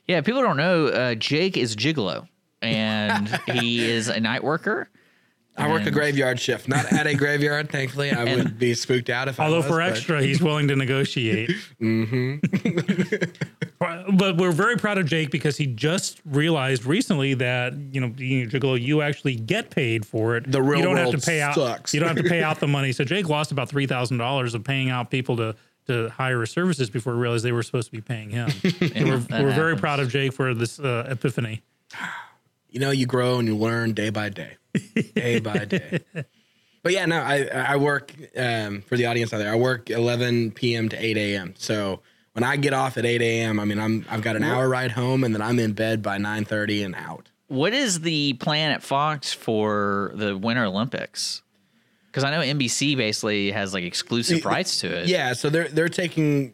[0.05, 2.27] Yeah, people don't know uh, Jake is a gigolo,
[2.61, 4.89] and he is a night worker.
[5.55, 7.69] I work a graveyard shift, not at a graveyard.
[7.69, 10.67] Thankfully, I would be spooked out if I Although was, for but- extra, he's willing
[10.67, 11.51] to negotiate.
[11.81, 12.37] mm-hmm.
[14.17, 18.49] but we're very proud of Jake because he just realized recently that you know being
[18.53, 20.51] a you actually get paid for it.
[20.51, 21.55] The real you don't have to pay out.
[21.55, 21.93] sucks.
[21.93, 22.91] You don't have to pay out the money.
[22.91, 25.55] So Jake lost about three thousand dollars of paying out people to
[25.85, 28.49] to hire his services before he realized they were supposed to be paying him.
[28.95, 31.61] We're we're very proud of Jake for this uh, epiphany.
[32.69, 34.55] you know, you grow and you learn day by day,
[35.15, 35.99] day by day.
[36.83, 39.51] But yeah, no, I I work um, for the audience out there.
[39.51, 40.89] I work 11 p.m.
[40.89, 41.53] to 8 a.m.
[41.57, 42.01] So
[42.33, 44.91] when I get off at 8 a.m., I mean, I'm I've got an hour ride
[44.91, 47.29] home, and then I'm in bed by 9:30 and out.
[47.47, 51.41] What is the plan at Fox for the Winter Olympics?
[52.07, 55.07] Because I know NBC basically has like exclusive rights to it.
[55.07, 56.53] Yeah, so they're they're taking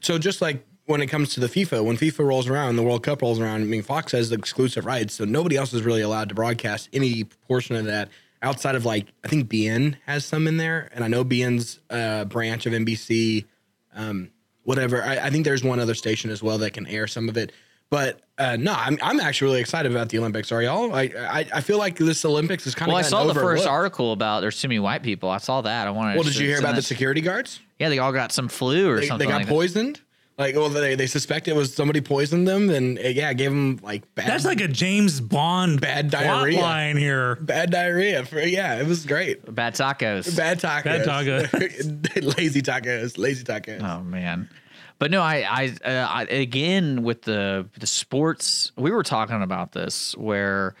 [0.00, 3.02] so just like when it comes to the FIFA, when FIFA rolls around, the World
[3.02, 6.00] Cup rolls around, I mean Fox has the exclusive rights, so nobody else is really
[6.00, 8.08] allowed to broadcast any portion of that
[8.42, 12.24] outside of like I think BN has some in there, and I know BN's uh,
[12.24, 13.44] branch of NBC,
[13.94, 14.30] um,
[14.64, 15.02] whatever.
[15.02, 17.52] I, I think there's one other station as well that can air some of it.
[17.90, 20.50] But uh, no, I'm I'm actually really excited about the Olympics.
[20.52, 20.94] Are y'all?
[20.94, 22.94] I I, I feel like this Olympics is kind of.
[22.94, 25.28] Well, I saw the first article about there's too many white people.
[25.28, 25.86] I saw that.
[25.86, 26.14] I wanted.
[26.14, 27.60] Well, did you hear about the security guards?
[27.78, 30.00] Yeah, they all got some flu or they, they got like that.
[30.38, 30.56] Poisoned.
[30.56, 33.78] Like, well, they, they suspect it was somebody poisoned them, and uh, yeah, gave them
[33.82, 36.60] like bad, That's like a James Bond Bad diarrhea.
[36.60, 37.36] line here.
[37.36, 38.24] bad diarrhea.
[38.24, 39.54] For, yeah, it was great.
[39.54, 40.36] Bad tacos.
[40.36, 40.84] Bad tacos.
[40.84, 42.36] Bad tacos.
[42.38, 43.18] lazy tacos.
[43.18, 43.82] Lazy tacos.
[43.82, 44.48] Oh man,
[44.98, 45.44] but no, I,
[45.84, 50.74] I, uh, I again with the the sports, we were talking about this where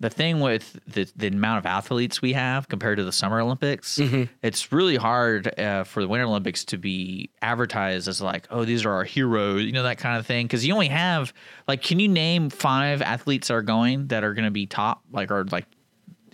[0.00, 3.98] the thing with the the amount of athletes we have compared to the Summer Olympics,
[4.42, 8.84] it's really hard uh, for the Winter Olympics to be advertised as like, oh, these
[8.84, 10.46] are our heroes, you know, that kind of thing.
[10.46, 11.32] Because you only have
[11.66, 15.02] like, can you name five athletes that are going that are going to be top,
[15.10, 15.66] like, or like,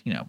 [0.05, 0.29] you know,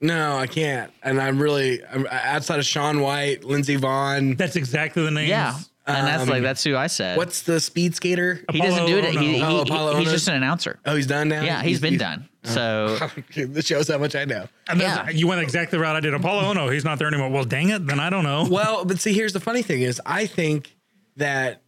[0.00, 0.92] No, I can't.
[1.04, 4.36] And I'm really I'm, outside of Shaun White, Lindsey Vonn.
[4.36, 5.28] That's exactly the name.
[5.28, 5.58] yeah.
[5.88, 7.16] And that's like that's who I said.
[7.16, 8.44] What's the speed skater?
[8.52, 9.04] he doesn't do it.
[9.04, 9.44] Apollo He, he, Ohno.
[9.48, 10.12] Oh, he- Apollo he's Ohno.
[10.12, 10.78] just an announcer.
[10.84, 11.42] Oh, he's done now.
[11.42, 12.28] Yeah, he's been done.
[12.44, 12.98] So
[13.36, 14.48] this shows how much I know.
[14.68, 15.10] And that's- Yeah.
[15.10, 16.14] You went exactly the route I did.
[16.14, 17.30] Apollo, oh no, he's not there anymore.
[17.30, 17.86] Well, dang it.
[17.86, 18.46] Then I don't know.
[18.50, 20.76] Well, but see, here's the funny thing is, I think
[21.16, 21.62] that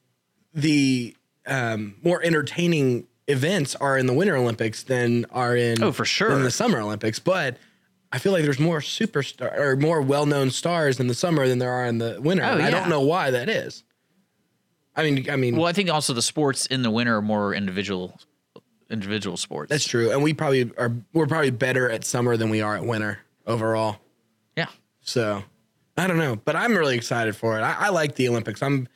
[0.54, 1.16] the
[1.46, 6.32] um, more entertaining events are in the Winter Olympics than are in Oh, for sure.
[6.32, 7.18] in the Summer Olympics.
[7.18, 7.56] But
[8.12, 11.70] I feel like there's more superstar or more well-known stars in the summer than there
[11.70, 12.42] are in the winter.
[12.44, 12.80] Oh, and I yeah.
[12.80, 13.84] don't know why that is.
[14.96, 17.54] I mean, I mean, well, I think also the sports in the winter are more
[17.54, 18.18] individual
[18.90, 19.70] individual sports.
[19.70, 20.92] that's true, and we probably are.
[21.12, 23.98] We're probably better at summer than we are at winter overall.
[24.56, 24.66] yeah.
[25.02, 25.42] So
[25.96, 27.62] I don't know, but I'm really excited for it.
[27.62, 28.62] I, I like the Olympics.
[28.62, 28.88] I'm,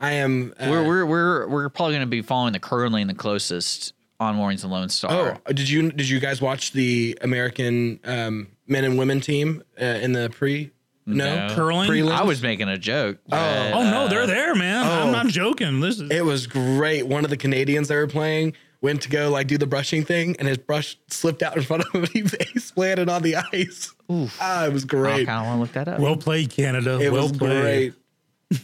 [0.00, 0.52] I am.
[0.58, 4.34] Uh, We're we're we're we're probably going to be following the curling the closest on
[4.34, 5.38] Mornings and Lone Star.
[5.46, 9.84] Oh, did you did you guys watch the American um, men and women team uh,
[9.84, 10.70] in the pre?
[11.06, 11.54] No, No.
[11.54, 11.88] Curling?
[11.90, 12.10] Prelims?
[12.12, 13.18] I was making a joke.
[13.28, 14.84] but, Oh no, uh, they're there, man.
[14.84, 15.80] I'm not joking.
[15.80, 17.06] This is It was great.
[17.06, 20.36] One of the Canadians they were playing went to go like do the brushing thing,
[20.38, 22.02] and his brush slipped out in front of him.
[22.02, 23.94] and He face planted on the ice.
[24.40, 25.22] Ah, it was great.
[25.22, 26.00] I kind of want to look that up.
[26.00, 26.98] well played, Canada.
[27.00, 27.94] It well was played.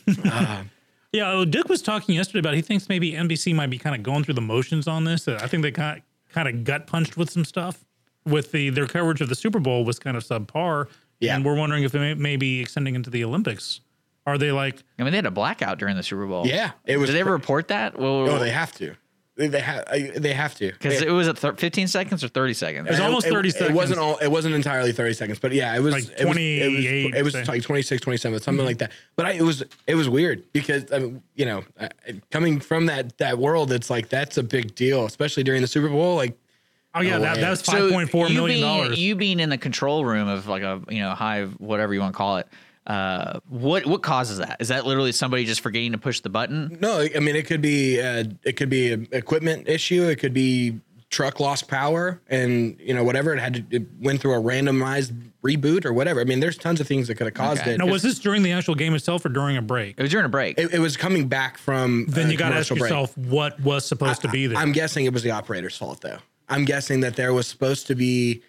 [0.06, 0.66] great.
[1.14, 4.02] Yeah, oh, Dick was talking yesterday about he thinks maybe NBC might be kind of
[4.02, 5.28] going through the motions on this.
[5.28, 7.84] Uh, I think they kind of, kind of gut punched with some stuff.
[8.24, 10.86] With the their coverage of the Super Bowl was kind of subpar.
[11.22, 11.36] Yeah.
[11.36, 13.80] and we're wondering if it may, may be extending into the Olympics.
[14.26, 14.82] Are they like?
[14.98, 16.46] I mean, they had a blackout during the Super Bowl.
[16.46, 17.08] Yeah, it was.
[17.08, 17.98] Did they ever report that?
[17.98, 18.94] Well, Oh, they have to.
[19.34, 19.86] They, they have.
[20.22, 20.70] They have to.
[20.72, 22.86] because it was at thir- 15 seconds or 30 seconds.
[22.86, 23.74] It was almost 30 It seconds.
[23.74, 24.18] wasn't all.
[24.18, 27.14] It wasn't entirely thirty seconds, but yeah, it was Like it was- It was, 28,
[27.16, 28.92] it was, like 26, 27, something like that.
[29.16, 31.88] But I, it was it was weird because I mean, you know, uh,
[32.30, 35.88] coming from that that world, it's like that's a big deal, especially during the Super
[35.88, 36.14] Bowl.
[36.14, 36.38] Like,
[36.94, 37.40] Oh yeah, that, way.
[37.40, 38.98] that was So five point four you million being- dollars.
[38.98, 42.12] You being in the control room of like a you know high whatever you want
[42.14, 42.46] to call it.
[42.86, 44.56] Uh, what what causes that?
[44.60, 46.78] Is that literally somebody just forgetting to push the button?
[46.80, 50.02] no, I mean, it could be uh, it could be an equipment issue.
[50.08, 53.32] It could be truck lost power, and you know whatever.
[53.34, 55.12] It had to it went through a randomized
[55.44, 56.20] reboot or whatever.
[56.20, 57.74] I mean, there's tons of things that could have caused Okay.
[57.74, 57.78] it.
[57.78, 59.94] now, was this during the actual game itself or during a break?
[59.96, 60.58] It was during a break.
[60.58, 62.90] it, it was coming back from then you got to ask commercial break.
[62.90, 64.58] yourself what was supposed to be there.
[64.58, 66.18] I'm guessing it was the operator's fault, though.
[66.48, 68.42] I'm guessing that there was supposed to be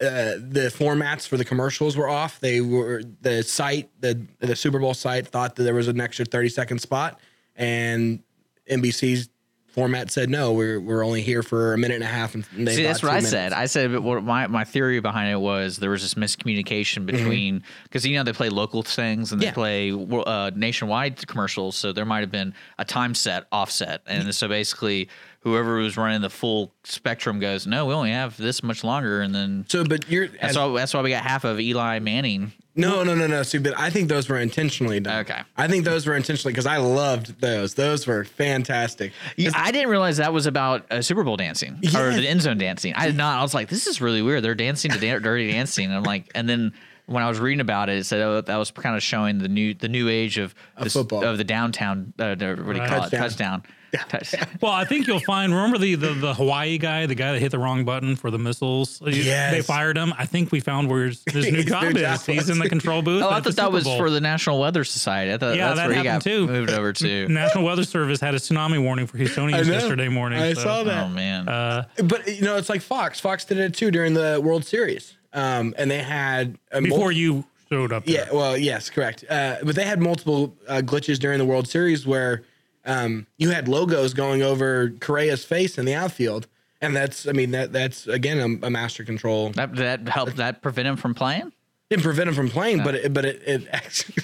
[0.00, 2.40] uh, the formats for the commercials were off.
[2.40, 6.24] They were the site, the the Super Bowl site thought that there was an extra
[6.24, 7.20] 30 second spot,
[7.56, 8.22] and
[8.70, 9.28] NBC's
[9.72, 10.52] format said no.
[10.52, 12.34] We're we're only here for a minute and a half.
[12.34, 13.30] And they See, that's what I minutes.
[13.30, 13.52] said.
[13.52, 17.62] I said but what my, my theory behind it was there was this miscommunication between
[17.84, 19.60] because you know they play local things and they Mm-hmm.
[19.60, 20.22] Yeah.
[20.22, 24.48] play uh, nationwide commercials, so there might have been a time set offset, and so
[24.48, 25.08] basically
[25.40, 29.34] whoever was running the full spectrum goes, no, we only have this much longer, and
[29.34, 32.52] then So, but you're that's why that's why we got half of Eli Manning.
[32.74, 33.42] No, no, no, no.
[33.60, 35.20] But I think those were intentionally done.
[35.20, 35.40] Okay.
[35.56, 37.74] I think those were intentionally because I loved those.
[37.74, 39.12] Those were fantastic.
[39.54, 42.94] I didn't realize that was about uh, Super Bowl dancing or the end zone dancing.
[42.94, 43.38] I did not.
[43.38, 44.44] I was like, this is really weird.
[44.44, 45.86] They're dancing to dan- Dirty Dancing.
[45.86, 46.72] And I'm like, and then
[47.10, 49.48] when I was reading about it, it said oh, that was kind of showing the
[49.48, 51.24] new the new age of the, s- football.
[51.24, 52.12] of the downtown.
[52.18, 52.88] Uh, the, what do you Right.
[52.88, 53.10] call it?
[53.10, 53.62] Touchdown.
[53.62, 53.62] Touchdown.
[54.08, 54.46] Touchdown.
[54.60, 55.52] Well, I think you'll find.
[55.52, 58.38] Remember the, the the Hawaii guy, the guy that hit the wrong button for the
[58.38, 59.00] missiles.
[59.04, 59.52] He- Yes.
[59.52, 60.12] They fired him.
[60.16, 62.02] I think we found where his, his new job new is.
[62.02, 63.24] job He's in the control booth.
[63.24, 63.98] Oh, I thought that Super was Bowl.
[63.98, 65.32] for the National Weather Society.
[65.32, 66.46] I thought Yeah, that's that where he got happened too.
[66.46, 67.28] moved over to.
[67.28, 70.40] National Weather Service had a tsunami warning for Houstonians yesterday morning.
[70.40, 71.06] I so- saw that.
[71.06, 71.48] Oh man.
[71.48, 73.18] Uh, But you know, it's like Fox.
[73.18, 77.12] Fox did it too during the World Series, um, and they had a mul- before
[77.12, 78.04] you showed up.
[78.06, 78.34] Yeah, there.
[78.34, 79.24] well, yes, correct.
[79.28, 82.42] Uh, but they had multiple uh, glitches during the World Series where
[82.84, 86.46] um, you had logos going over Correa's face in the outfield,
[86.80, 89.50] and that's, I mean, that that's again a, a master control.
[89.50, 91.52] that that helped that prevent him from playing.
[91.90, 94.22] Didn't prevent him from playing, but it, but it, it actually.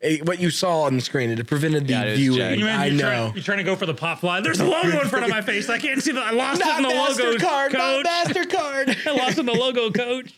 [0.00, 2.58] It- what you saw on the screen, it prevented the Yeah, it was viewing.
[2.58, 3.02] You mean I you're know.
[3.02, 4.40] Trying, you're trying to go for the pop fly.
[4.40, 5.68] There's a logo in front of my face.
[5.68, 6.22] I can't see that.
[6.22, 7.36] I lost it in the logo.
[7.38, 8.04] Mastercard, coach.
[8.04, 8.96] not Mastercard.
[9.06, 10.32] I lost in the logo, coach.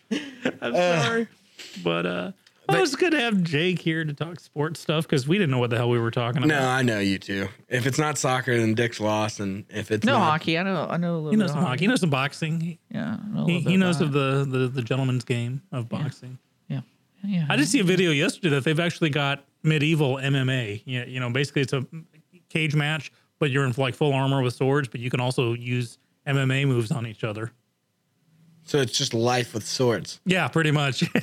[0.60, 1.28] I'm sorry,
[1.82, 2.32] but uh,
[2.68, 5.50] well, it was good to have Jake here to talk sports stuff because we didn't
[5.50, 6.48] know what the hell we were talking about.
[6.48, 6.68] no.
[6.68, 7.48] I know you too.
[7.68, 10.56] If it's not soccer, then Dick's lost, and if it's No not, hockey.
[10.58, 10.86] I know.
[10.88, 11.80] I know a little He knows of some hockey.
[11.80, 12.60] He knows some boxing.
[12.60, 13.16] He, Yeah.
[13.22, 14.12] I know a he, little he knows about of
[14.48, 16.38] the, the the gentleman's game of boxing.
[16.40, 16.51] Yeah.
[17.24, 17.46] Yeah.
[17.48, 20.82] I did see a video yesterday that they've actually got medieval MMA.
[20.84, 21.86] You you know, basically it's a
[22.48, 25.98] cage match, but you're in like full armor with swords, but you can also use
[26.26, 27.52] MMA moves on each other.
[28.72, 30.18] So it's just life with swords.
[30.24, 31.04] Yeah, pretty much.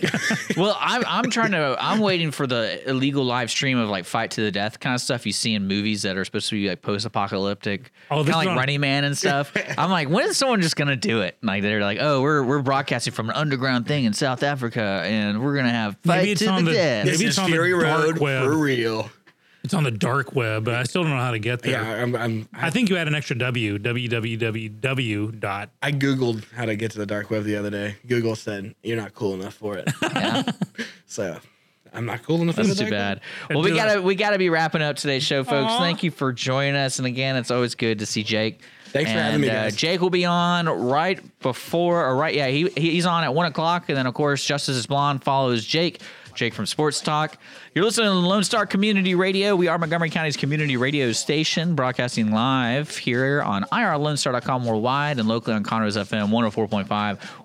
[0.58, 4.32] Well, I'm I'm trying to I'm waiting for the illegal live stream of like fight
[4.32, 6.68] to the death kind of stuff you see in movies that are supposed to be
[6.68, 9.54] like post apocalyptic, Oh, kind this of like on- Running Man and stuff.
[9.78, 11.38] I'm like, when is someone just gonna do it?
[11.42, 15.42] Like they're like, oh, we're we're broadcasting from an underground thing in South Africa, and
[15.42, 17.06] we're gonna have fight Maybe it's to on the, the- death.
[17.06, 18.44] maybe it's is on the Fury dark Road web.
[18.46, 19.10] for real.
[19.70, 21.74] It's on the dark web, but I still don't know how to get there.
[21.84, 25.70] Yeah, I'm, I'm, I think you had an extra W, www dot.
[25.84, 27.98] I googled how to get to the dark web the other day.
[28.08, 29.88] Google said you're not cool enough for it.
[30.02, 30.42] Yeah.
[31.06, 31.38] so
[31.94, 32.56] I'm not cool enough.
[32.56, 33.22] for That's too dark bad.
[33.50, 33.56] web.
[33.58, 35.72] Well, we gotta we gotta be wrapping up today's show, folks.
[35.72, 35.80] Aw.
[35.80, 38.62] Thank you for joining us, and again, it's always good to see Jake.
[38.86, 39.76] Thanks for having me, uh, guys.
[39.76, 43.88] Jake will be on right before, or right, yeah, he he's on at one o'clock,
[43.88, 46.02] and then of course, Justice is Blonde follows Jake.
[46.34, 47.38] Jake from Sports Talk.
[47.74, 49.56] You're listening to the Lone Star Community Radio.
[49.56, 55.56] We are Montgomery County's community radio station, broadcasting live here on IRLoneStar.com worldwide and locally
[55.56, 56.88] on Conroe's FM 104.5,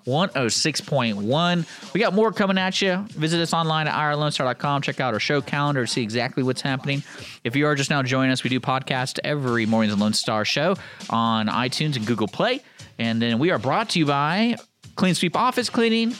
[0.05, 1.93] 106.1.
[1.93, 3.05] We got more coming at you.
[3.09, 4.81] Visit us online at IRLoneStar.com.
[4.81, 7.03] Check out our show calendar to see exactly what's happening.
[7.43, 10.75] If you are just now joining us, we do podcast every Mornings Lone Star show
[11.09, 12.61] on iTunes and Google Play.
[12.97, 14.55] And then we are brought to you by
[14.95, 16.15] Clean Sweep Office Cleaning,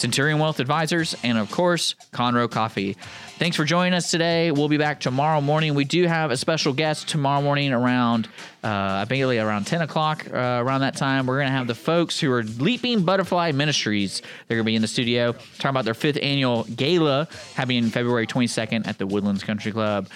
[0.00, 2.96] Centurion Wealth Advisors, and of course, Conroe Coffee.
[3.38, 4.50] Thanks for joining us today.
[4.50, 5.74] We'll be back tomorrow morning.
[5.74, 8.26] We do have a special guest tomorrow morning around,
[8.64, 8.68] uh,
[9.02, 11.26] I think around 10 o'clock, uh, around that time.
[11.26, 14.22] We're going to have the folks who are Leaping Butterfly Ministries.
[14.48, 18.26] They're going to be in the studio talking about their fifth annual gala happening February
[18.26, 20.08] 22nd at the Woodlands Country Club.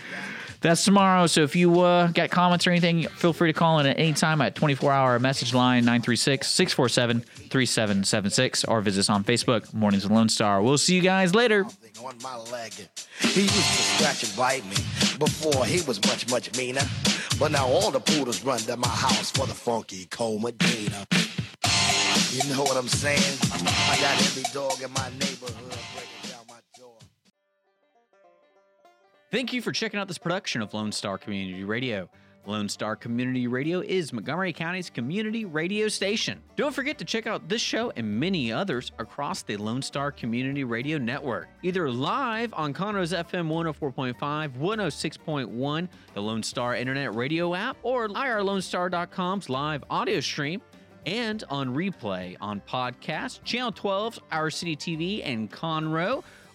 [0.64, 1.26] That's tomorrow.
[1.26, 4.14] So if you uh, got comments or anything, feel free to call in at any
[4.14, 10.04] time at 24 hour message line 936 647 3776 or visit us on Facebook, Mornings
[10.04, 10.62] with Lone Star.
[10.62, 11.66] We'll see you guys later.
[12.02, 12.72] on my leg.
[13.20, 14.76] He used to scratch and bite me
[15.18, 16.80] before he was much, much meaner.
[17.38, 21.06] But now all the poodles run to my house for the funky cold Medina.
[22.30, 23.38] You know what I'm saying?
[23.52, 25.78] I got every dog in my neighborhood
[29.34, 32.08] Thank you for checking out this production of Lone Star Community Radio.
[32.46, 36.40] Lone Star Community Radio is Montgomery County's community radio station.
[36.54, 40.62] Don't forget to check out this show and many others across the Lone Star Community
[40.62, 44.14] Radio Network, either live on Conroe's FM 104.5,
[44.56, 50.62] 106.1, the Lone Star Internet Radio app, or IRLoneStar.com's live audio stream
[51.06, 56.22] and on replay on podcast, Channel 12's Our City TV and Conroe,